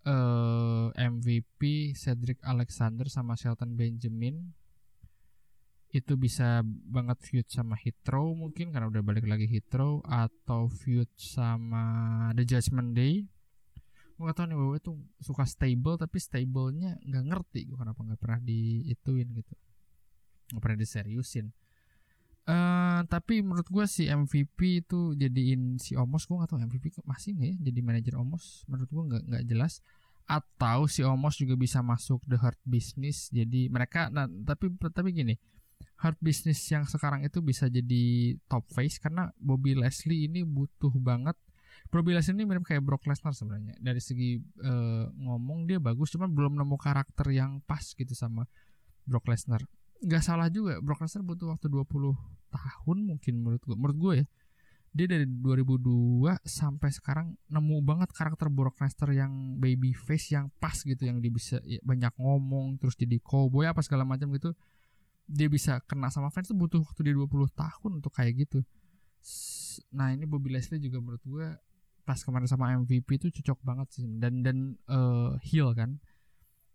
uh, 0.09 0.89
eh, 0.97 1.09
MVP 1.13 1.93
Cedric 1.93 2.41
Alexander 2.41 3.05
sama 3.13 3.37
Shelton 3.37 3.77
Benjamin. 3.77 4.57
Itu 5.95 6.19
bisa 6.19 6.65
banget 6.67 7.23
feud 7.23 7.47
sama 7.53 7.79
Hitro 7.79 8.35
mungkin 8.35 8.75
karena 8.75 8.91
udah 8.91 9.03
balik 9.05 9.29
lagi 9.31 9.47
Hitro 9.47 10.03
atau 10.03 10.67
feud 10.67 11.07
sama 11.15 12.33
The 12.35 12.43
Judgment 12.49 12.97
Day. 12.97 13.29
Gue 14.15 14.31
gak 14.31 14.43
tau 14.43 14.47
nih 14.47 14.59
WWE 14.59 14.79
tuh 14.83 14.97
suka 15.23 15.43
stable 15.47 15.99
tapi 15.99 16.23
stablenya 16.23 16.99
nggak 17.03 17.25
ngerti 17.35 17.67
gue 17.67 17.79
kenapa 17.79 17.99
nggak 18.03 18.19
pernah 18.19 18.41
diituin 18.43 19.29
gitu. 19.37 19.55
Nggak 20.51 20.63
pernah 20.65 20.79
diseriusin 20.81 21.47
Uh, 22.45 23.01
tapi 23.09 23.41
menurut 23.41 23.65
gue 23.65 23.89
si 23.89 24.05
MVP 24.05 24.85
itu 24.85 25.17
jadiin 25.17 25.81
si 25.81 25.97
Omos 25.97 26.29
gue 26.29 26.37
gak 26.37 26.53
tau 26.53 26.61
MVP 26.61 26.93
masih 27.09 27.33
nggak 27.33 27.49
ya 27.49 27.57
jadi 27.73 27.81
manajer 27.81 28.15
Omos 28.21 28.69
menurut 28.69 28.91
gue 28.93 29.05
nggak 29.13 29.23
nggak 29.33 29.45
jelas. 29.49 29.81
Atau 30.29 30.89
si 30.89 31.01
Omos 31.05 31.41
juga 31.41 31.57
bisa 31.57 31.81
masuk 31.81 32.21
the 32.29 32.37
hard 32.37 32.61
business 32.69 33.33
jadi 33.33 33.73
mereka 33.73 34.13
nah 34.13 34.29
tapi 34.29 34.69
tapi 34.77 35.17
gini 35.17 35.37
hard 36.05 36.21
business 36.21 36.61
yang 36.69 36.85
sekarang 36.85 37.25
itu 37.25 37.41
bisa 37.41 37.71
jadi 37.71 38.37
top 38.45 38.69
face 38.69 39.01
karena 39.01 39.33
Bobby 39.41 39.73
Leslie 39.73 40.29
ini 40.29 40.45
butuh 40.45 40.93
banget. 41.01 41.33
Bobby 41.89 42.13
Leslie 42.13 42.37
ini 42.37 42.45
mirip 42.45 42.67
kayak 42.67 42.83
Brock 42.83 43.07
Lesnar 43.07 43.33
sebenarnya. 43.33 43.79
Dari 43.79 44.01
segi 44.03 44.37
uh, 44.41 45.09
ngomong 45.15 45.65
dia 45.65 45.79
bagus 45.81 46.13
cuman 46.13 46.29
belum 46.29 46.61
nemu 46.61 46.77
karakter 46.77 47.31
yang 47.33 47.63
pas 47.65 47.95
gitu 47.95 48.13
sama 48.13 48.45
Brock 49.09 49.31
Lesnar 49.33 49.65
nggak 50.05 50.23
salah 50.23 50.53
juga 50.53 50.79
Brock 50.85 51.03
Lesnar 51.03 51.25
butuh 51.25 51.57
waktu 51.57 51.67
20 51.73 52.13
tahun 52.53 52.99
mungkin 53.03 53.35
menurut 53.41 53.63
gue 53.65 53.77
menurut 53.77 53.99
gue 53.99 54.15
ya. 54.23 54.27
Dia 54.95 55.11
dari 55.11 55.27
2002 55.27 56.47
sampai 56.47 56.95
sekarang 56.95 57.35
nemu 57.51 57.83
banget 57.83 58.15
karakter 58.15 58.47
Brock 58.47 58.79
Lesnar 58.79 59.11
yang 59.11 59.59
baby 59.59 59.91
face 59.91 60.31
yang 60.31 60.55
pas 60.63 60.79
gitu 60.79 61.03
yang 61.03 61.19
dia 61.19 61.35
bisa 61.35 61.59
ya, 61.67 61.83
banyak 61.83 62.15
ngomong 62.15 62.79
terus 62.79 62.95
jadi 62.95 63.19
cowboy 63.19 63.67
apa 63.67 63.83
segala 63.83 64.07
macam 64.07 64.31
gitu. 64.31 64.55
Dia 65.27 65.51
bisa 65.51 65.83
kena 65.89 66.15
sama 66.15 66.31
fans 66.31 66.53
tuh 66.53 66.55
butuh 66.55 66.79
waktu 66.85 67.11
dia 67.11 67.15
20 67.17 67.27
tahun 67.57 67.91
untuk 67.99 68.13
kayak 68.15 68.47
gitu. 68.47 68.63
Nah 69.91 70.15
ini 70.15 70.29
Bobby 70.31 70.55
Leslie 70.55 70.79
juga 70.79 71.03
menurut 71.03 71.25
gue 71.27 71.47
pas 72.05 72.21
kemarin 72.21 72.47
sama 72.47 72.71
MVP 72.77 73.19
itu 73.19 73.27
cocok 73.41 73.59
banget 73.67 73.89
sih. 73.99 74.07
Dan 74.07 74.47
dan 74.47 74.79
uh, 74.87 75.35
heel 75.43 75.75
kan 75.75 75.99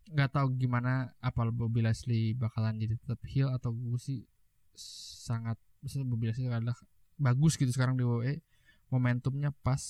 nggak 0.09 0.33
tahu 0.33 0.57
gimana 0.57 1.13
apa 1.21 1.45
Bobby 1.53 1.85
Leslie 1.85 2.33
bakalan 2.33 2.81
jadi 2.81 2.97
tetap 2.97 3.21
heel 3.29 3.53
atau 3.53 3.69
gue 3.69 3.99
sih 4.01 4.25
sangat 4.73 5.55
bisa 5.79 6.01
Bobby 6.01 6.33
Leslie 6.33 6.49
adalah 6.49 6.75
bagus 7.19 7.59
gitu 7.59 7.69
sekarang 7.69 7.99
di 7.99 8.03
WWE 8.07 8.41
momentumnya 8.89 9.53
pas. 9.61 9.81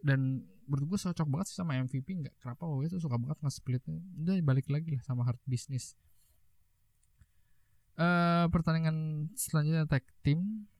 Dan 0.00 0.46
menurut 0.64 0.94
gue 0.94 0.98
cocok 1.10 1.28
banget 1.28 1.46
sih 1.52 1.56
sama 1.58 1.76
MVP 1.76 2.06
nggak 2.24 2.34
kenapa 2.40 2.64
WWE 2.64 2.88
tuh 2.88 3.02
suka 3.02 3.18
banget 3.20 3.38
nge-splitnya? 3.44 4.00
Udah 4.22 4.34
balik 4.46 4.66
lagi 4.72 4.96
lah 4.96 5.02
sama 5.04 5.26
hard 5.26 5.40
business. 5.44 5.98
Uh, 7.98 8.46
pertandingan 8.54 9.26
selanjutnya 9.34 9.82
tag 9.90 10.06
team 10.22 10.70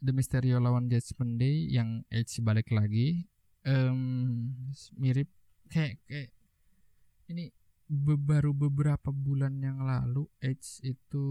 The 0.00 0.16
Mysterio 0.16 0.56
lawan 0.64 0.88
Judgment 0.88 1.36
Day 1.36 1.68
yang 1.68 2.08
Edge 2.08 2.40
balik 2.40 2.72
lagi. 2.72 3.28
Um, 3.64 4.52
mirip 4.96 5.28
kayak 5.72 6.00
kayak 6.04 6.32
ini 7.32 7.48
baru 7.92 8.56
beberapa 8.56 9.12
bulan 9.12 9.60
yang 9.60 9.84
lalu 9.84 10.24
Edge 10.40 10.80
itu 10.84 11.26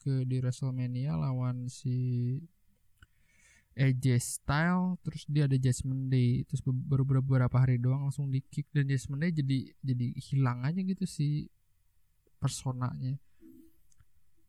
ke 0.00 0.24
di 0.26 0.40
WrestleMania 0.40 1.14
lawan 1.14 1.68
si 1.70 2.38
AJ 3.78 4.18
Style 4.18 4.98
terus 5.06 5.22
dia 5.30 5.46
ada 5.46 5.54
Judgment 5.54 6.10
Day 6.10 6.42
terus 6.48 6.60
baru 6.66 7.06
beberapa 7.06 7.54
hari 7.54 7.78
doang 7.78 8.10
langsung 8.10 8.28
di 8.28 8.42
kick 8.42 8.66
dan 8.74 8.90
Judgment 8.90 9.22
Day 9.22 9.32
jadi 9.32 9.58
jadi 9.80 10.06
hilang 10.18 10.66
aja 10.66 10.80
gitu 10.82 11.06
si 11.06 11.46
personanya. 12.42 13.20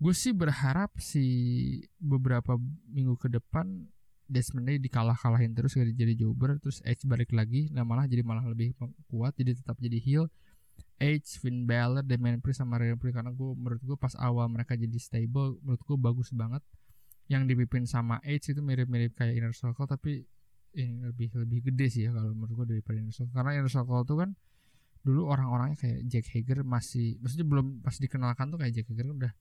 Gue 0.01 0.17
sih 0.17 0.33
berharap 0.33 0.97
si 0.97 1.25
beberapa 2.01 2.57
minggu 2.89 3.21
ke 3.21 3.29
depan 3.29 3.85
Desmond 4.31 4.65
Day 4.65 4.79
dikalah-kalahin 4.79 5.51
terus 5.51 5.75
gak 5.75 5.91
jadi 5.91 6.15
jobber 6.15 6.55
terus 6.63 6.79
Edge 6.87 7.03
balik 7.03 7.35
lagi 7.35 7.67
nah 7.75 7.83
malah 7.83 8.07
jadi 8.07 8.23
malah 8.23 8.47
lebih 8.47 8.71
kuat 9.11 9.35
jadi 9.35 9.59
tetap 9.59 9.75
jadi 9.83 9.99
heel 9.99 10.31
Edge, 11.01 11.41
Finn 11.41 11.65
Balor, 11.65 12.05
Damian 12.05 12.37
Priest 12.37 12.61
sama 12.61 12.77
Rhea 12.77 12.93
Ripley 12.93 13.09
karena 13.09 13.33
gue 13.33 13.49
menurut 13.57 13.81
gue 13.81 13.97
pas 13.97 14.13
awal 14.21 14.45
mereka 14.53 14.77
jadi 14.77 14.93
stable 15.01 15.57
menurut 15.65 15.81
gue 15.81 15.97
bagus 15.97 16.29
banget. 16.29 16.61
Yang 17.25 17.49
dipimpin 17.49 17.89
sama 17.89 18.21
Edge 18.21 18.53
itu 18.53 18.61
mirip-mirip 18.61 19.17
kayak 19.17 19.33
Inner 19.33 19.55
Circle 19.57 19.89
tapi 19.89 20.21
ini 20.77 21.01
lebih 21.01 21.33
lebih 21.33 21.73
gede 21.73 21.87
sih 21.89 22.01
ya 22.05 22.13
kalau 22.13 22.37
menurut 22.37 22.53
gue 22.63 22.77
daripada 22.77 23.01
Inner 23.01 23.09
Circle. 23.09 23.33
Karena 23.33 23.51
Inner 23.57 23.73
Circle 23.73 24.05
tuh 24.05 24.17
kan 24.21 24.29
dulu 25.01 25.21
orang-orangnya 25.33 25.77
kayak 25.81 25.99
Jack 26.05 26.25
Hager 26.37 26.61
masih 26.61 27.17
maksudnya 27.17 27.49
belum 27.49 27.81
pas 27.81 27.97
dikenalkan 27.97 28.53
tuh 28.53 28.61
kayak 28.61 28.73
Jack 28.77 28.87
Hager 28.93 29.09
udah 29.09 29.33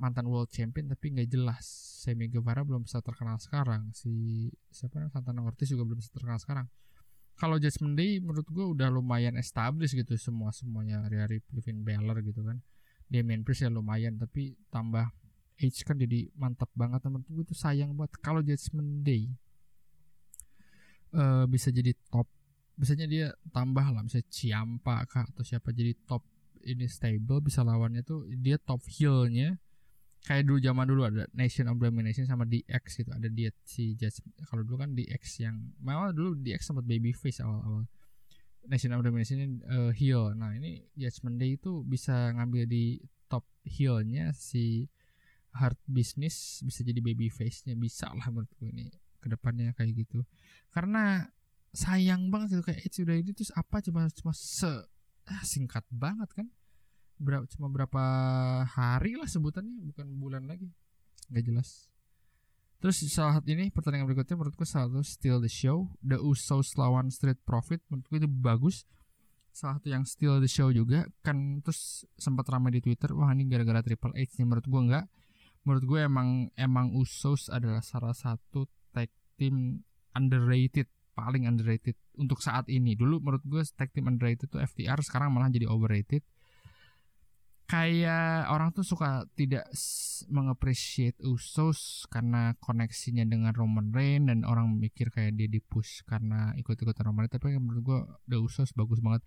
mantan 0.00 0.24
world 0.32 0.48
champion 0.48 0.88
tapi 0.88 1.12
nggak 1.12 1.28
jelas. 1.28 1.68
Semi 2.00 2.32
Guevara 2.32 2.64
belum 2.64 2.88
bisa 2.88 3.04
terkenal 3.04 3.36
sekarang. 3.36 3.92
Si 3.92 4.48
siapa 4.72 4.96
namanya? 4.96 5.20
Santana 5.20 5.44
Ortiz 5.44 5.68
juga 5.68 5.84
belum 5.84 6.00
bisa 6.00 6.16
terkenal 6.16 6.40
sekarang 6.40 6.64
kalau 7.38 7.56
Judgment 7.56 7.94
Day 7.94 8.18
menurut 8.18 8.44
gue 8.50 8.66
udah 8.66 8.90
lumayan 8.90 9.38
established 9.38 9.94
gitu 9.94 10.18
semua 10.18 10.50
semuanya. 10.50 11.06
Rhea 11.06 11.30
Ripley, 11.30 11.62
Finn 11.62 11.86
Balor 11.86 12.20
gitu 12.26 12.42
kan. 12.42 12.58
Main 13.08 13.46
Priest 13.46 13.64
ya 13.64 13.72
lumayan 13.72 14.20
tapi 14.20 14.58
tambah 14.68 15.08
Edge 15.58 15.86
kan 15.86 15.94
jadi 15.94 16.28
mantap 16.34 16.68
banget. 16.74 16.98
Temen 17.06 17.22
gue 17.22 17.46
itu 17.46 17.54
sayang 17.54 17.94
banget. 17.94 18.18
Kalau 18.18 18.42
Judgment 18.42 19.06
Day 19.06 19.30
uh, 21.14 21.46
bisa 21.46 21.70
jadi 21.70 21.94
top 22.10 22.26
biasanya 22.74 23.06
dia 23.06 23.26
tambah 23.54 23.86
lah. 23.86 24.02
Misalnya 24.02 24.26
Ciampa 24.34 25.06
kah 25.06 25.24
atau 25.30 25.46
siapa 25.46 25.70
jadi 25.70 25.94
top 26.10 26.26
ini 26.66 26.90
stable 26.90 27.38
bisa 27.38 27.62
lawannya 27.62 28.02
tuh 28.02 28.26
dia 28.34 28.58
top 28.58 28.82
heelnya 28.90 29.62
kayak 30.26 30.44
dulu 30.44 30.58
zaman 30.58 30.84
dulu 30.88 31.02
ada 31.06 31.24
Nation 31.34 31.70
of 31.70 31.78
Domination 31.78 32.26
sama 32.26 32.44
DX 32.44 33.04
gitu. 33.04 33.10
Ada 33.14 33.28
dia 33.30 33.50
si 33.62 33.94
Judge 33.94 34.24
kalau 34.48 34.66
dulu 34.66 34.82
kan 34.82 34.92
DX 34.92 35.22
yang 35.44 35.56
malah 35.78 36.10
dulu 36.10 36.34
DX 36.38 36.72
sempat 36.74 36.84
baby 36.84 37.14
face 37.14 37.38
awal-awal. 37.38 37.86
Nation 38.68 38.92
of 38.92 39.00
Domination 39.00 39.36
ini 39.38 39.48
uh, 39.70 39.90
heel. 39.94 40.34
Nah 40.34 40.52
ini 40.52 40.84
Judgment 40.98 41.38
Day 41.38 41.56
itu 41.56 41.86
bisa 41.86 42.34
ngambil 42.34 42.68
di 42.68 43.00
top 43.30 43.46
heelnya 43.64 44.34
si 44.34 44.88
Hard 45.56 45.78
Business 45.88 46.60
bisa 46.60 46.84
jadi 46.84 47.00
baby 47.00 47.32
face-nya 47.32 47.72
bisa 47.74 48.12
lah 48.12 48.28
menurut 48.28 48.52
gue 48.60 48.68
ini 48.68 48.86
ke 49.18 49.26
depannya 49.32 49.72
kayak 49.74 49.96
gitu. 50.06 50.22
Karena 50.68 51.24
sayang 51.72 52.28
banget 52.32 52.58
gitu 52.58 52.64
kayak 52.64 52.80
itu 52.84 53.04
udah 53.04 53.16
ini 53.16 53.30
terus 53.32 53.52
apa 53.56 53.80
cuma 53.84 54.08
cuma 54.12 54.32
se 54.32 54.68
ah, 55.28 55.42
singkat 55.44 55.84
banget 55.92 56.28
kan 56.32 56.48
berapa 57.18 57.44
cuma 57.50 57.66
berapa 57.68 58.02
hari 58.64 59.18
lah 59.18 59.26
sebutannya 59.26 59.82
bukan 59.92 60.06
bulan 60.18 60.46
lagi. 60.46 60.70
Nggak 61.28 61.44
jelas. 61.44 61.68
Terus 62.78 63.02
saat 63.10 63.42
ini 63.50 63.74
pertandingan 63.74 64.06
berikutnya 64.06 64.38
menurutku 64.38 64.62
satu 64.62 65.02
steal 65.02 65.42
the 65.42 65.50
show. 65.50 65.90
The 65.98 66.22
Usos 66.22 66.78
lawan 66.78 67.10
Street 67.10 67.42
Profit 67.42 67.82
menurutku 67.90 68.22
itu 68.22 68.30
bagus. 68.30 68.86
Salah 69.50 69.82
satu 69.82 69.90
yang 69.90 70.06
steal 70.06 70.38
the 70.38 70.46
show 70.46 70.70
juga 70.70 71.10
kan 71.26 71.58
terus 71.66 72.06
sempat 72.14 72.46
ramai 72.46 72.70
di 72.70 72.80
Twitter 72.80 73.10
wah 73.10 73.34
ini 73.34 73.50
gara-gara 73.50 73.82
Triple 73.82 74.14
H 74.14 74.38
nih. 74.38 74.46
Menurut 74.46 74.66
gua 74.70 74.80
enggak 74.86 75.06
menurut 75.68 75.84
gue 75.84 76.00
emang 76.00 76.48
emang 76.56 76.96
Usos 76.96 77.52
adalah 77.52 77.84
salah 77.84 78.16
satu 78.16 78.64
tag 78.96 79.12
team 79.36 79.84
underrated 80.16 80.88
paling 81.12 81.44
underrated 81.44 81.92
untuk 82.16 82.40
saat 82.40 82.70
ini. 82.72 82.96
Dulu 82.96 83.20
menurut 83.20 83.44
gue 83.44 83.60
tag 83.76 83.92
team 83.92 84.08
underrated 84.08 84.48
itu 84.48 84.56
FTR 84.56 85.04
sekarang 85.04 85.28
malah 85.28 85.52
jadi 85.52 85.68
overrated 85.68 86.24
kayak 87.68 88.48
orang 88.48 88.72
tuh 88.72 88.80
suka 88.80 89.28
tidak 89.36 89.68
mengapresiasi 90.32 91.20
Usos 91.28 92.08
karena 92.08 92.56
koneksinya 92.64 93.28
dengan 93.28 93.52
Roman 93.52 93.92
Reigns 93.92 94.32
dan 94.32 94.48
orang 94.48 94.72
mikir 94.80 95.12
kayak 95.12 95.36
dia 95.36 95.52
dipush 95.52 96.00
karena 96.08 96.56
ikut-ikutan 96.56 97.04
Roman 97.04 97.28
Reigns. 97.28 97.36
Tapi 97.36 97.60
menurut 97.60 97.82
gue 97.84 98.00
The 98.24 98.40
Usos 98.40 98.72
bagus 98.72 99.04
banget. 99.04 99.20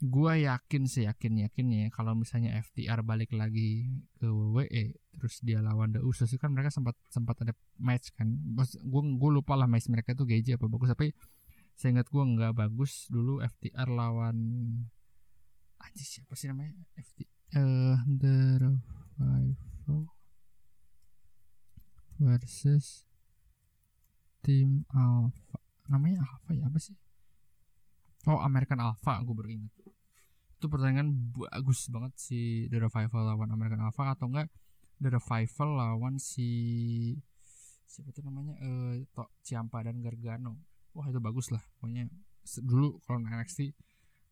Gue 0.00 0.44
yakin 0.44 0.84
sih 0.88 1.08
yakin 1.08 1.40
ya 1.40 1.88
kalau 1.88 2.12
misalnya 2.16 2.56
FTR 2.60 3.00
balik 3.00 3.32
lagi 3.32 3.88
ke 4.16 4.28
WWE 4.28 4.96
terus 5.16 5.40
dia 5.40 5.64
lawan 5.64 5.96
The 5.96 6.04
Usos 6.04 6.36
kan 6.36 6.52
mereka 6.52 6.68
sempat 6.68 7.00
sempat 7.08 7.40
ada 7.40 7.56
match 7.80 8.12
kan. 8.12 8.28
Gue 8.84 9.02
gue 9.08 9.30
lupa 9.32 9.56
lah 9.56 9.64
match 9.64 9.88
mereka 9.88 10.12
itu 10.12 10.28
gaji 10.28 10.60
apa 10.60 10.68
bagus. 10.68 10.92
Tapi 10.92 11.16
saya 11.80 11.96
ingat 11.96 12.12
gue 12.12 12.24
nggak 12.36 12.60
bagus 12.60 13.08
dulu 13.08 13.40
FTR 13.40 13.88
lawan 13.88 14.36
anjir 15.80 16.04
siapa 16.04 16.36
sih 16.36 16.52
namanya? 16.52 16.76
FT 17.00 17.39
uh, 17.56 17.96
The 18.06 18.36
Revival 18.60 20.00
versus 22.20 23.08
Tim 24.44 24.84
Alpha. 24.92 25.58
Namanya 25.90 26.22
Alpha 26.22 26.50
ya 26.54 26.68
apa 26.68 26.78
sih? 26.78 26.96
Oh 28.28 28.38
American 28.44 28.78
Alpha 28.78 29.20
gue 29.24 29.34
baru 29.34 29.50
ingat. 29.50 29.72
Itu 30.60 30.68
pertandingan 30.68 31.32
bagus 31.32 31.88
banget 31.88 32.12
si 32.20 32.68
The 32.68 32.84
Revival 32.84 33.32
lawan 33.32 33.50
American 33.50 33.80
Alpha 33.80 34.12
atau 34.12 34.28
enggak 34.28 34.52
The 35.00 35.16
Revival 35.16 35.70
lawan 35.80 36.20
si 36.20 36.48
siapa 37.88 38.12
itu 38.12 38.20
namanya? 38.22 38.54
Eh 38.60 39.02
uh, 39.16 39.28
Ciampa 39.42 39.82
dan 39.82 39.98
Gargano. 40.04 40.60
Wah 40.92 41.08
itu 41.08 41.18
bagus 41.18 41.48
lah 41.50 41.64
pokoknya. 41.80 42.06
Dulu 42.60 43.00
kalau 43.08 43.24
NXT 43.24 43.72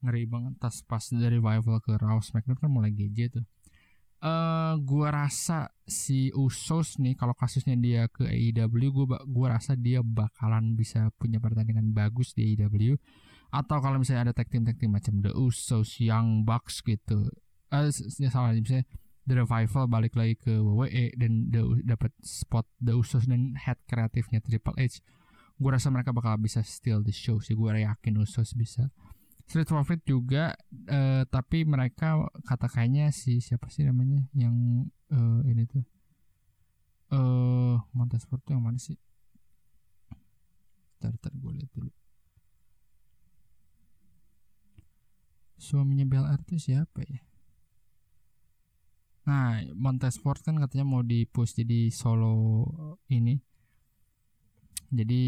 ngeri 0.04 0.24
banget 0.30 0.54
tas 0.62 0.82
pas 0.86 1.02
dari 1.10 1.42
Revival 1.42 1.82
ke 1.82 1.98
Raw 1.98 2.18
SmackDown 2.22 2.58
kan 2.58 2.70
mulai 2.70 2.94
GJ 2.94 3.34
tuh 3.34 3.44
uh, 4.22 4.78
gua 4.78 5.26
rasa 5.26 5.74
si 5.86 6.30
Usos 6.34 6.98
nih 7.02 7.18
kalau 7.18 7.34
kasusnya 7.34 7.74
dia 7.74 8.06
ke 8.06 8.26
AEW 8.26 8.90
gua 8.94 9.22
gua 9.26 9.58
rasa 9.58 9.74
dia 9.74 10.02
bakalan 10.02 10.78
bisa 10.78 11.10
punya 11.18 11.42
pertandingan 11.42 11.90
bagus 11.90 12.34
di 12.34 12.54
AEW 12.54 12.98
atau 13.48 13.80
kalau 13.80 13.96
misalnya 13.96 14.28
ada 14.28 14.34
tag 14.36 14.52
team 14.52 14.68
tag 14.68 14.76
team 14.76 14.92
macam 14.92 15.24
The 15.24 15.32
Usos, 15.32 15.96
Young 16.04 16.44
Bucks 16.44 16.84
gitu. 16.84 17.32
Eh 17.72 17.88
uh, 17.88 18.28
salah 18.28 18.52
misalnya 18.52 18.84
The 19.28 19.44
Revival 19.44 19.84
balik 19.88 20.16
lagi 20.16 20.36
ke 20.40 20.56
WWE 20.56 21.16
dan 21.16 21.52
dapat 21.84 22.12
spot 22.24 22.64
The 22.80 22.96
Usos 22.96 23.28
dan 23.28 23.56
head 23.56 23.80
kreatifnya 23.88 24.40
Triple 24.40 24.76
H. 24.76 25.00
Gue 25.58 25.70
rasa 25.74 25.92
mereka 25.92 26.16
bakal 26.16 26.40
bisa 26.40 26.64
steal 26.64 27.04
the 27.04 27.12
show 27.12 27.36
sih. 27.40 27.52
Gue 27.52 27.72
yakin 27.76 28.20
Usos 28.20 28.56
bisa. 28.56 28.88
Street 29.48 29.64
Profit 29.64 30.04
juga 30.04 30.52
uh, 30.92 31.24
tapi 31.24 31.64
mereka 31.64 32.20
kata 32.44 32.68
kayaknya 32.68 33.08
si 33.08 33.40
siapa 33.40 33.72
sih 33.72 33.88
namanya 33.88 34.28
yang 34.36 34.84
uh, 35.08 35.40
ini 35.48 35.64
tuh 35.64 35.84
eh 37.08 37.16
uh, 37.16 37.80
Montesport 37.96 38.44
tuh 38.44 38.52
yang 38.52 38.64
mana 38.68 38.76
sih? 38.76 39.00
Ntar, 41.00 41.16
ntar 41.16 41.32
gue 41.32 41.52
lihat 41.56 41.72
dulu. 41.72 41.88
suaminya 45.58 46.06
Bel 46.06 46.24
itu 46.38 46.56
siapa 46.56 47.02
ya? 47.04 47.20
Nah, 49.28 49.60
Montesport 49.76 50.40
kan 50.40 50.56
katanya 50.56 50.88
mau 50.88 51.04
di 51.04 51.28
push 51.28 51.60
jadi 51.60 51.92
solo 51.92 52.64
ini. 53.12 53.36
Jadi 54.88 55.22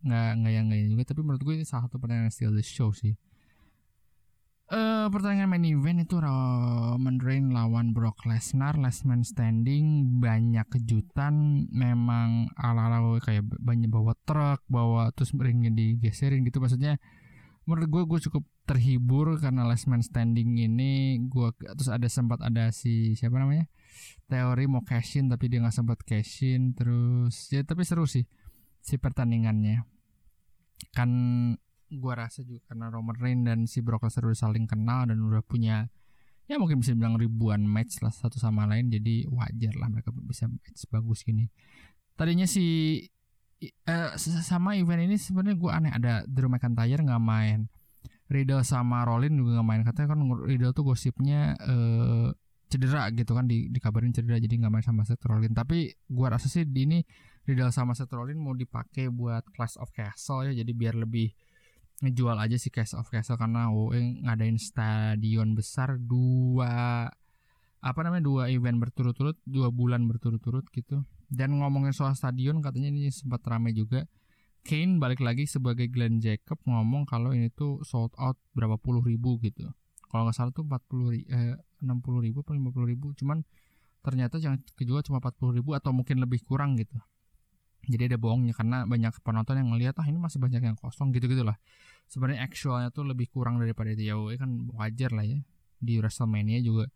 nggak 0.00 0.30
nggak 0.40 0.52
yang 0.54 0.64
nggak 0.72 0.80
juga, 0.88 1.02
tapi 1.12 1.20
menurut 1.20 1.42
gue 1.44 1.54
ini 1.60 1.66
salah 1.68 1.84
satu 1.90 2.00
pertandingan 2.00 2.32
still 2.32 2.56
the 2.56 2.64
show 2.64 2.88
sih. 2.88 3.12
Uh, 4.68 5.08
pertandingan 5.08 5.48
main 5.48 5.64
event 5.64 6.04
itu 6.04 6.20
Roman 6.20 7.16
Reigns 7.24 7.56
lawan 7.56 7.96
Brock 7.96 8.20
Lesnar. 8.28 8.76
Last 8.76 9.08
man 9.08 9.24
standing 9.24 10.20
banyak 10.20 10.68
kejutan. 10.68 11.64
Memang 11.72 12.52
ala-ala 12.52 13.16
kayak 13.16 13.48
banyak 13.48 13.88
bawa 13.88 14.12
truk 14.28 14.60
bawa 14.68 15.08
terus 15.16 15.32
ringnya 15.32 15.72
digeserin 15.72 16.44
gitu. 16.44 16.60
Maksudnya 16.60 17.00
menurut 17.64 17.88
gue 17.88 18.02
gue 18.12 18.20
cukup 18.28 18.44
terhibur 18.68 19.40
karena 19.40 19.64
last 19.64 19.88
man 19.88 20.04
standing 20.04 20.60
ini. 20.60 21.16
Gue 21.32 21.48
terus 21.56 21.88
ada 21.88 22.04
sempat 22.12 22.44
ada 22.44 22.68
si 22.68 23.16
siapa 23.16 23.40
namanya? 23.40 23.72
Teori 24.28 24.68
mau 24.68 24.84
cashin 24.84 25.32
tapi 25.32 25.48
dia 25.48 25.64
nggak 25.64 25.80
sempat 25.80 26.04
cashin 26.04 26.76
terus 26.76 27.48
ya 27.48 27.64
tapi 27.64 27.88
seru 27.88 28.04
sih 28.04 28.28
si 28.84 29.00
pertandingannya. 29.00 29.88
Kan 30.92 31.10
gue 31.96 32.12
rasa 32.12 32.44
juga 32.44 32.60
karena 32.68 32.92
Roman 32.92 33.16
Reigns 33.16 33.44
dan 33.48 33.58
si 33.64 33.80
Brock 33.80 34.04
Lesnar 34.04 34.28
udah 34.28 34.38
saling 34.38 34.68
kenal 34.68 35.08
dan 35.08 35.18
udah 35.18 35.40
punya 35.40 35.88
ya 36.48 36.56
mungkin 36.56 36.80
bisa 36.80 36.96
bilang 36.96 37.20
ribuan 37.20 37.64
match 37.64 38.00
lah 38.00 38.12
satu 38.12 38.40
sama 38.40 38.64
lain 38.64 38.88
jadi 38.88 39.28
wajar 39.28 39.76
lah 39.76 39.88
mereka 39.92 40.12
bisa 40.12 40.48
match 40.48 40.84
bagus 40.88 41.24
gini. 41.24 41.48
Tadinya 42.16 42.48
si 42.48 43.00
uh, 43.88 44.16
sama 44.18 44.76
event 44.76 45.08
ini 45.08 45.16
sebenarnya 45.20 45.56
gue 45.56 45.70
aneh 45.70 45.92
ada 45.92 46.12
Drew 46.24 46.48
McIntyre 46.48 47.04
nggak 47.04 47.22
main 47.22 47.68
Riddle 48.28 48.60
sama 48.64 49.08
Rollin 49.08 49.40
juga 49.40 49.60
nggak 49.60 49.68
main 49.68 49.82
katanya 49.84 50.08
kan 50.12 50.20
Riddle 50.44 50.72
tuh 50.76 50.84
gosipnya 50.84 51.56
uh, 51.64 52.28
cedera 52.68 53.08
gitu 53.16 53.32
kan 53.32 53.48
di 53.48 53.72
dikabarin 53.72 54.12
cedera 54.12 54.36
jadi 54.36 54.52
nggak 54.60 54.72
main 54.72 54.84
sama 54.84 55.02
Seth 55.08 55.24
Rollins. 55.24 55.56
Tapi 55.56 55.88
gue 55.88 56.26
rasa 56.28 56.52
sih 56.52 56.68
di 56.68 56.84
ini 56.84 56.98
Riddle 57.48 57.72
sama 57.72 57.96
Seth 57.96 58.12
Rollins 58.12 58.36
mau 58.36 58.52
dipakai 58.52 59.08
buat 59.08 59.48
Clash 59.56 59.80
of 59.80 59.88
Castle 59.96 60.52
ya 60.52 60.60
jadi 60.60 60.72
biar 60.76 60.94
lebih 61.00 61.32
ngejual 61.98 62.38
aja 62.38 62.54
sih 62.54 62.70
Clash 62.70 62.94
of 62.94 63.10
Castle 63.10 63.38
karena 63.38 63.74
WWE 63.74 64.22
ngadain 64.22 64.58
stadion 64.58 65.58
besar 65.58 65.98
dua 65.98 67.06
apa 67.78 68.00
namanya 68.02 68.26
dua 68.26 68.42
event 68.50 68.78
berturut-turut 68.82 69.38
dua 69.46 69.70
bulan 69.70 70.06
berturut-turut 70.06 70.66
gitu 70.70 71.02
dan 71.30 71.58
ngomongin 71.58 71.94
soal 71.94 72.14
stadion 72.14 72.64
katanya 72.64 72.90
ini 72.90 73.12
sempat 73.12 73.44
ramai 73.44 73.76
juga. 73.76 74.08
Kane 74.66 75.00
balik 75.00 75.22
lagi 75.22 75.46
sebagai 75.48 75.86
Glenn 75.88 76.20
Jacob 76.20 76.58
ngomong 76.66 77.08
kalau 77.08 77.32
ini 77.32 77.48
tuh 77.48 77.80
sold 77.86 78.12
out 78.18 78.36
berapa 78.52 78.76
puluh 78.76 79.00
ribu 79.00 79.38
gitu. 79.40 79.70
Kalau 80.08 80.24
nggak 80.24 80.36
salah 80.36 80.52
tuh 80.56 80.64
40 80.64 81.12
ribu, 81.12 81.28
eh, 81.28 81.54
60 81.84 82.24
ribu 82.24 82.40
atau 82.40 82.56
50 82.56 82.88
ribu. 82.88 83.12
Cuman 83.12 83.44
ternyata 84.00 84.40
yang 84.40 84.56
kejual 84.72 85.04
cuma 85.04 85.20
40 85.20 85.52
ribu 85.52 85.76
atau 85.76 85.92
mungkin 85.92 86.24
lebih 86.24 86.40
kurang 86.48 86.80
gitu. 86.80 86.96
Jadi 87.88 88.12
ada 88.12 88.18
bohongnya 88.20 88.52
karena 88.52 88.84
banyak 88.84 89.16
penonton 89.24 89.56
yang 89.56 89.72
ngelihat 89.72 89.96
ah 89.96 90.06
ini 90.06 90.20
masih 90.20 90.36
banyak 90.38 90.60
yang 90.60 90.76
kosong 90.76 91.10
gitu 91.16 91.24
gitulah. 91.24 91.56
Sebenarnya 92.06 92.44
actualnya 92.44 92.92
tuh 92.92 93.08
lebih 93.08 93.32
kurang 93.32 93.56
daripada 93.56 93.96
itu 93.96 94.12
ya 94.12 94.16
kan 94.36 94.68
wajar 94.76 95.10
lah 95.16 95.24
ya. 95.24 95.40
Di 95.80 95.96
WrestleMania 95.96 96.60
juga 96.60 96.86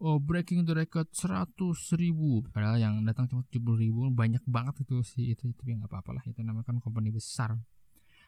oh 0.00 0.16
breaking 0.16 0.64
the 0.64 0.72
record 0.72 1.10
100 1.12 1.52
ribu. 2.00 2.40
Padahal 2.48 2.80
yang 2.80 3.04
datang 3.04 3.28
cuma 3.28 3.44
70 3.52 3.76
ribu 3.76 4.08
banyak 4.10 4.42
banget 4.48 4.88
itu 4.88 5.04
sih 5.04 5.36
itu 5.36 5.52
itu 5.52 5.60
nggak 5.60 5.92
apa-apa 5.92 6.20
lah 6.20 6.24
itu 6.24 6.40
namanya 6.40 6.72
kan 6.72 6.80
company 6.80 7.12
besar. 7.12 7.58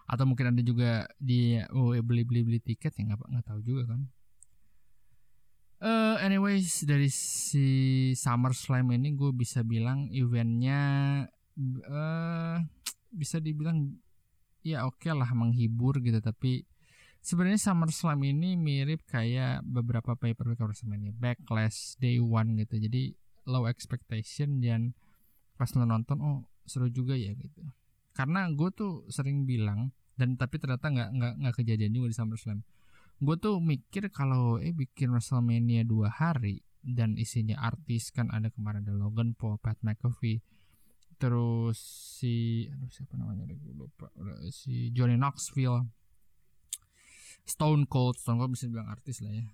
Atau 0.05 0.29
mungkin 0.29 0.53
ada 0.53 0.61
juga 0.61 1.09
di 1.17 1.57
oh 1.73 1.97
beli 2.05 2.23
beli 2.29 2.45
beli 2.45 2.61
tiket 2.61 2.93
ya 2.99 3.15
nggak 3.15 3.19
nggak 3.25 3.47
tahu 3.49 3.61
juga 3.65 3.97
kan. 3.97 4.01
Uh, 5.83 6.15
anyways 6.23 6.87
dari 6.87 7.11
si 7.11 7.67
Summer 8.15 8.55
Slam 8.55 8.95
ini 8.95 9.19
gue 9.19 9.35
bisa 9.35 9.67
bilang 9.67 10.07
eventnya 10.15 10.79
uh, 11.89 12.57
bisa 13.13 13.39
dibilang 13.39 13.97
ya 14.63 14.87
oke 14.87 15.03
okay 15.03 15.13
lah 15.13 15.29
menghibur 15.35 15.99
gitu 16.01 16.23
tapi 16.23 16.65
sebenarnya 17.23 17.61
SummerSlam 17.61 18.21
ini 18.25 18.59
mirip 18.59 19.05
kayak 19.07 19.63
beberapa 19.67 20.15
pay 20.19 20.35
per 20.35 20.51
view 20.51 20.59
WrestleMania 20.59 21.15
Backlash 21.15 21.95
Day 22.03 22.19
One 22.19 22.59
gitu. 22.59 22.79
Jadi 22.83 23.15
low 23.47 23.67
expectation 23.67 24.63
dan 24.63 24.95
pas 25.55 25.71
lo 25.75 25.87
nonton 25.87 26.19
oh 26.23 26.39
seru 26.67 26.91
juga 26.91 27.15
ya 27.15 27.35
gitu. 27.35 27.63
Karena 28.15 28.51
gue 28.51 28.71
tuh 28.75 29.07
sering 29.11 29.47
bilang 29.47 29.95
dan 30.19 30.35
tapi 30.39 30.59
ternyata 30.59 30.91
nggak 30.91 31.11
nggak 31.15 31.33
nggak 31.43 31.55
kejadian 31.57 31.95
juga 31.95 32.07
di 32.13 32.17
SummerSlam 32.17 32.61
gue 33.23 33.37
tuh 33.39 33.63
mikir 33.63 34.11
kalau 34.11 34.59
eh 34.59 34.75
bikin 34.75 35.15
WrestleMania 35.15 35.87
dua 35.87 36.11
hari 36.11 36.67
dan 36.83 37.15
isinya 37.15 37.55
artis 37.63 38.11
kan 38.11 38.27
ada 38.35 38.51
kemarin 38.51 38.83
ada 38.83 38.91
Logan 38.91 39.39
Paul, 39.39 39.63
Pat 39.63 39.79
McAfee, 39.87 40.43
terus 41.23 41.79
si 42.19 42.67
aduh 42.67 42.91
siapa 42.91 43.15
namanya 43.15 43.47
lagi? 43.47 43.71
Lupa. 43.71 44.11
Si 44.51 44.91
Johnny 44.91 45.15
Knoxville. 45.15 45.87
Stone 47.47 47.87
Cold 47.87 48.19
Stone 48.19 48.39
Cold 48.43 48.55
bisa 48.55 48.67
bilang 48.67 48.91
artis 48.91 49.23
lah 49.23 49.31
ya. 49.31 49.47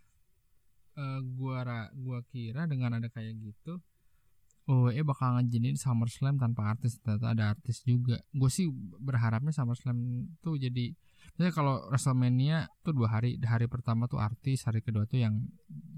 Uh, 0.96 1.20
gua 1.36 1.92
gua 1.92 2.24
kira 2.32 2.64
dengan 2.64 2.96
ada 2.96 3.12
kayak 3.12 3.36
gitu 3.36 3.80
WWE 4.68 5.00
bakal 5.00 5.40
ngejinin 5.40 5.80
SummerSlam 5.80 6.36
tanpa 6.36 6.76
artis. 6.76 7.00
Ternyata 7.00 7.32
ada 7.32 7.44
artis 7.56 7.80
juga. 7.88 8.20
Gue 8.36 8.52
sih 8.52 8.68
berharapnya 9.00 9.48
SummerSlam 9.48 10.28
tuh 10.44 10.60
jadi 10.60 10.92
misalnya 11.34 11.54
kalau 11.56 11.74
WrestleMania 11.88 12.68
tuh 12.84 12.92
dua 12.92 13.08
hari. 13.08 13.40
Hari 13.40 13.64
pertama 13.64 14.04
tuh 14.04 14.20
artis 14.20 14.68
hari 14.68 14.84
kedua 14.84 15.08
tuh 15.08 15.24
yang 15.24 15.40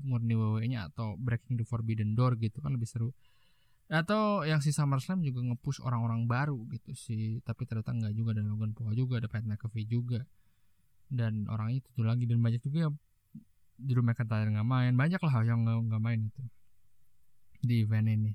murni 0.07 0.39
WWE 0.39 0.71
nya 0.71 0.87
atau 0.87 1.19
Breaking 1.19 1.59
the 1.59 1.67
Forbidden 1.67 2.15
Door 2.15 2.39
gitu. 2.39 2.63
Kan 2.63 2.79
lebih 2.79 2.87
seru 2.87 3.11
atau 3.91 4.47
yang 4.47 4.63
si 4.63 4.71
SummerSlam 4.71 5.19
juga 5.27 5.43
ngepush 5.43 5.83
orang-orang 5.83 6.31
baru 6.31 6.63
gitu 6.71 6.95
sih. 6.95 7.43
Tapi 7.43 7.67
ternyata 7.67 7.91
nggak 7.91 8.15
juga. 8.15 8.39
Ada 8.39 8.47
Logan 8.47 8.71
Paul 8.71 8.95
juga 8.95 9.19
ada 9.19 9.27
Pat 9.27 9.43
McAfee 9.43 9.91
juga. 9.91 10.23
Dan 11.11 11.51
orang 11.51 11.75
itu 11.75 11.91
tuh 11.99 12.07
lagi. 12.07 12.23
Dan 12.31 12.39
banyak 12.39 12.63
juga 12.63 12.95
di 13.75 13.93
rumah 13.99 14.15
McIntyre 14.15 14.55
nggak 14.55 14.69
main. 14.71 14.95
Banyak 14.95 15.19
lah 15.19 15.35
yang 15.43 15.67
nggak 15.67 16.03
main 16.03 16.31
itu. 16.31 16.43
Di 17.67 17.83
event 17.83 18.07
ini. 18.07 18.33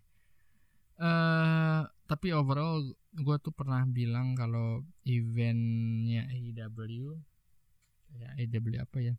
Uh, 0.95 1.87
tapi 2.07 2.35
overall 2.35 2.83
gue 3.15 3.37
tuh 3.39 3.51
pernah 3.51 3.83
bilang 3.87 4.35
kalau 4.35 4.83
eventnya 5.03 6.23
AEW 6.31 7.19
ya 8.15 8.31
AEW 8.39 8.79
apa 8.79 8.97
ya 9.03 9.15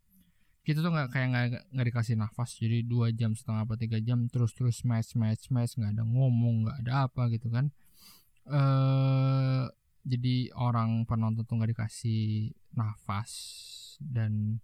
kita 0.67 0.83
tuh 0.83 0.91
nggak 0.91 1.15
kayak 1.15 1.29
nggak 1.71 1.87
dikasih 1.95 2.19
nafas. 2.19 2.59
Jadi 2.59 2.83
dua 2.83 3.15
jam 3.15 3.39
setengah 3.39 3.63
apa 3.63 3.79
tiga 3.79 4.03
jam 4.03 4.27
terus 4.27 4.51
terus 4.51 4.83
match 4.83 5.15
match 5.15 5.47
match 5.55 5.79
nggak 5.79 5.95
ada 5.95 6.03
ngomong 6.03 6.67
nggak 6.67 6.79
ada 6.83 7.07
apa 7.07 7.31
gitu 7.31 7.47
kan. 7.55 7.71
Eh 8.51 9.65
jadi 10.03 10.51
orang 10.59 11.07
penonton 11.07 11.47
tuh 11.47 11.55
nggak 11.55 11.71
dikasih 11.71 12.51
nafas. 12.75 13.31
Dan 14.03 14.59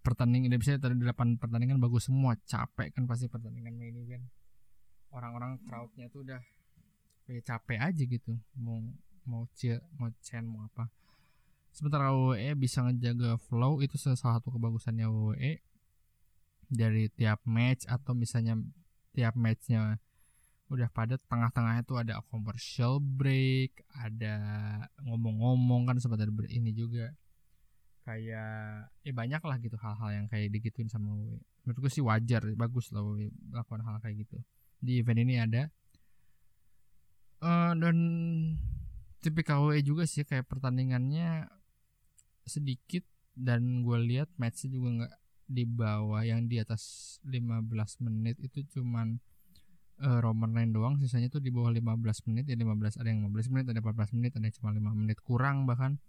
pertandingan 0.00 0.56
bisa 0.56 0.80
tadi 0.80 0.96
delapan 0.96 1.36
pertandingan 1.36 1.84
bagus 1.84 2.08
semua. 2.08 2.32
Capek 2.48 2.96
kan 2.96 3.04
pasti 3.04 3.28
pertandingan 3.28 3.76
main 3.76 3.92
event 3.92 4.24
orang-orang 5.12 5.60
crowdnya 5.68 6.08
tuh 6.08 6.24
udah 6.24 6.40
ya 7.28 7.40
capek 7.44 7.76
aja 7.76 8.02
gitu. 8.08 8.40
Mau 8.56 8.80
mau 9.28 9.44
cheer 9.52 9.84
mau 10.00 10.08
chant 10.24 10.48
mau 10.48 10.64
apa 10.64 10.88
sementara 11.76 12.08
WWE 12.08 12.56
bisa 12.56 12.80
ngejaga 12.80 13.36
flow 13.36 13.84
itu 13.84 14.00
salah 14.00 14.40
satu 14.40 14.48
kebagusannya 14.48 15.04
WWE 15.12 15.60
dari 16.72 17.12
tiap 17.12 17.44
match 17.44 17.84
atau 17.84 18.16
misalnya 18.16 18.56
tiap 19.12 19.36
matchnya 19.36 20.00
udah 20.72 20.88
padat 20.90 21.20
tengah-tengahnya 21.28 21.84
tuh 21.84 22.00
ada 22.00 22.18
commercial 22.32 22.98
break 22.98 23.86
ada 23.92 24.34
ngomong-ngomong 25.04 25.92
kan 25.92 26.00
sempat 26.00 26.24
ada 26.24 26.32
ini 26.48 26.72
juga. 26.72 27.12
Kayak 28.08 28.88
eh 29.04 29.12
banyak 29.12 29.42
lah 29.44 29.60
gitu 29.60 29.76
hal-hal 29.76 30.10
yang 30.16 30.26
kayak 30.32 30.48
digituin 30.56 30.88
sama 30.88 31.12
WWE 31.12 31.44
menurutku 31.66 31.90
sih 31.92 32.00
wajar 32.00 32.40
bagus 32.56 32.88
lah 32.94 33.04
WWE 33.04 33.28
melakukan 33.52 33.84
hal 33.84 34.00
kayak 34.00 34.24
gitu. 34.24 34.40
Di 34.80 35.04
event 35.04 35.20
ini 35.20 35.34
ada. 35.36 35.68
Uh, 37.36 37.76
dan 37.76 37.96
tipikal 39.20 39.60
WWE 39.68 39.84
juga 39.84 40.08
sih 40.08 40.24
kayak 40.24 40.48
pertandingannya 40.48 41.52
sedikit 42.46 43.04
dan 43.36 43.84
gue 43.84 43.98
lihat 44.00 44.32
matchnya 44.40 44.72
juga 44.72 44.88
nggak 45.02 45.14
di 45.46 45.62
bawah 45.62 46.26
yang 46.26 46.50
di 46.50 46.58
atas 46.58 47.16
15 47.22 47.70
menit 48.02 48.40
itu 48.42 48.66
cuman 48.66 49.22
uh, 50.02 50.18
Roman 50.20 50.52
Reigns 50.52 50.74
doang 50.74 50.98
sisanya 50.98 51.30
tuh 51.30 51.38
di 51.38 51.54
bawah 51.54 51.70
15 51.70 52.26
menit 52.28 52.44
ya 52.50 52.56
15 52.58 53.00
ada 53.00 53.08
yang 53.08 53.28
15 53.30 53.52
menit 53.54 53.66
ada 53.70 53.80
14 53.80 54.16
menit 54.18 54.32
ada 54.34 54.48
cuma 54.50 54.70
5 54.74 54.82
menit 54.92 55.18
kurang 55.22 55.64
bahkan. 55.64 56.00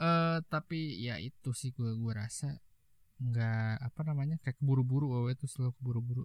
Uh, 0.00 0.40
tapi 0.48 0.96
ya 0.96 1.20
itu 1.20 1.52
sih 1.52 1.76
gue 1.76 1.92
gue 1.92 2.12
rasa 2.16 2.56
nggak 3.20 3.84
apa 3.84 4.00
namanya 4.08 4.40
kayak 4.40 4.56
keburu-buru 4.56 5.12
oh 5.12 5.28
itu 5.28 5.44
selalu 5.44 5.76
keburu-buru. 5.76 6.24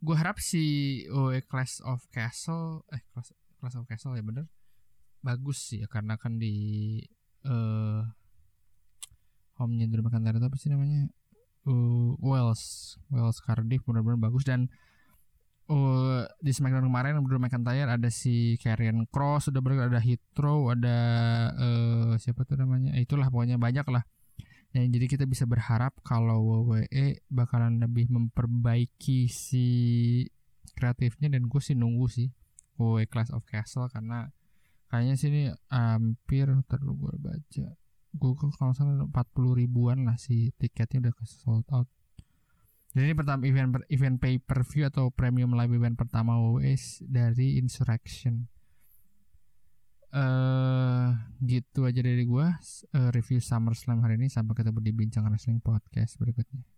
Gue 0.00 0.16
harap 0.16 0.40
si 0.40 0.64
oh, 1.12 1.30
Clash 1.46 1.78
of 1.86 2.06
Castle 2.10 2.82
eh 2.90 3.02
Clash, 3.14 3.30
Clash 3.62 3.76
of 3.78 3.86
Castle 3.86 4.18
ya 4.18 4.24
bener 4.26 4.50
bagus 5.20 5.60
sih 5.60 5.84
ya 5.84 5.86
karena 5.86 6.16
kan 6.16 6.40
di 6.40 6.96
uh, 7.46 8.04
home-nya 9.60 9.86
Drew 9.88 10.00
McIntyre 10.00 10.40
itu 10.40 10.46
apa 10.48 10.56
sih 10.56 10.72
namanya? 10.72 11.08
Uh, 11.68 12.16
Wales 12.18 12.96
Wales 13.12 13.38
Cardiff 13.44 13.84
benar-benar 13.84 14.16
bagus. 14.16 14.48
Dan 14.48 14.72
uh, 15.68 16.24
di 16.40 16.50
SmackDown 16.50 16.88
kemarin 16.88 17.20
Drew 17.24 17.38
McIntyre 17.40 17.92
ada 17.92 18.08
si 18.08 18.56
Karrion 18.58 19.04
Cross 19.12 19.52
sudah 19.52 19.60
berada 19.60 19.86
ada 19.86 20.00
Hitro 20.00 20.72
ada 20.72 20.98
uh, 21.54 22.12
siapa 22.16 22.48
tuh 22.48 22.56
namanya? 22.58 22.96
Itulah 22.96 23.28
pokoknya 23.28 23.60
banyak 23.60 23.86
lah. 23.92 24.04
Ya, 24.70 24.86
jadi 24.86 25.10
kita 25.10 25.26
bisa 25.26 25.50
berharap 25.50 25.98
kalau 26.06 26.70
WWE 26.70 27.26
bakalan 27.26 27.82
lebih 27.82 28.06
memperbaiki 28.06 29.26
si 29.26 29.66
kreatifnya 30.78 31.26
dan 31.26 31.50
gue 31.50 31.58
sih 31.58 31.74
nunggu 31.74 32.06
sih 32.06 32.30
WWE 32.78 33.10
Class 33.10 33.34
of 33.34 33.42
Castle 33.50 33.90
karena 33.90 34.30
kayaknya 34.90 35.14
sini 35.14 35.40
hampir 35.70 36.50
terlalu 36.66 37.06
gue 37.06 37.14
baca. 37.22 37.66
Google 38.10 38.50
kalau 38.58 38.74
salah 38.74 39.06
40 39.06 39.62
ribuan 39.62 40.02
lah 40.02 40.18
si 40.18 40.50
tiketnya 40.58 41.08
udah 41.08 41.14
ke 41.14 41.24
sold 41.30 41.66
out. 41.70 41.86
Jadi 42.90 43.06
ini 43.06 43.14
pertama 43.14 43.46
event 43.46 43.86
event 43.86 44.18
pay 44.18 44.42
per 44.42 44.66
view 44.66 44.82
atau 44.90 45.14
premium 45.14 45.54
live 45.54 45.78
event 45.78 45.94
pertama 45.94 46.34
WWE 46.42 46.74
dari 47.06 47.62
Insurrection. 47.62 48.50
Eh 50.10 50.18
uh, 50.18 51.14
gitu 51.38 51.86
aja 51.86 52.02
dari 52.02 52.26
gua. 52.26 52.58
Uh, 52.90 53.14
review 53.14 53.38
SummerSlam 53.38 54.02
hari 54.02 54.18
ini. 54.18 54.26
Sampai 54.26 54.58
ketemu 54.58 54.82
di 54.82 54.90
bincang 54.90 55.30
wrestling 55.30 55.62
podcast 55.62 56.18
berikutnya 56.18 56.69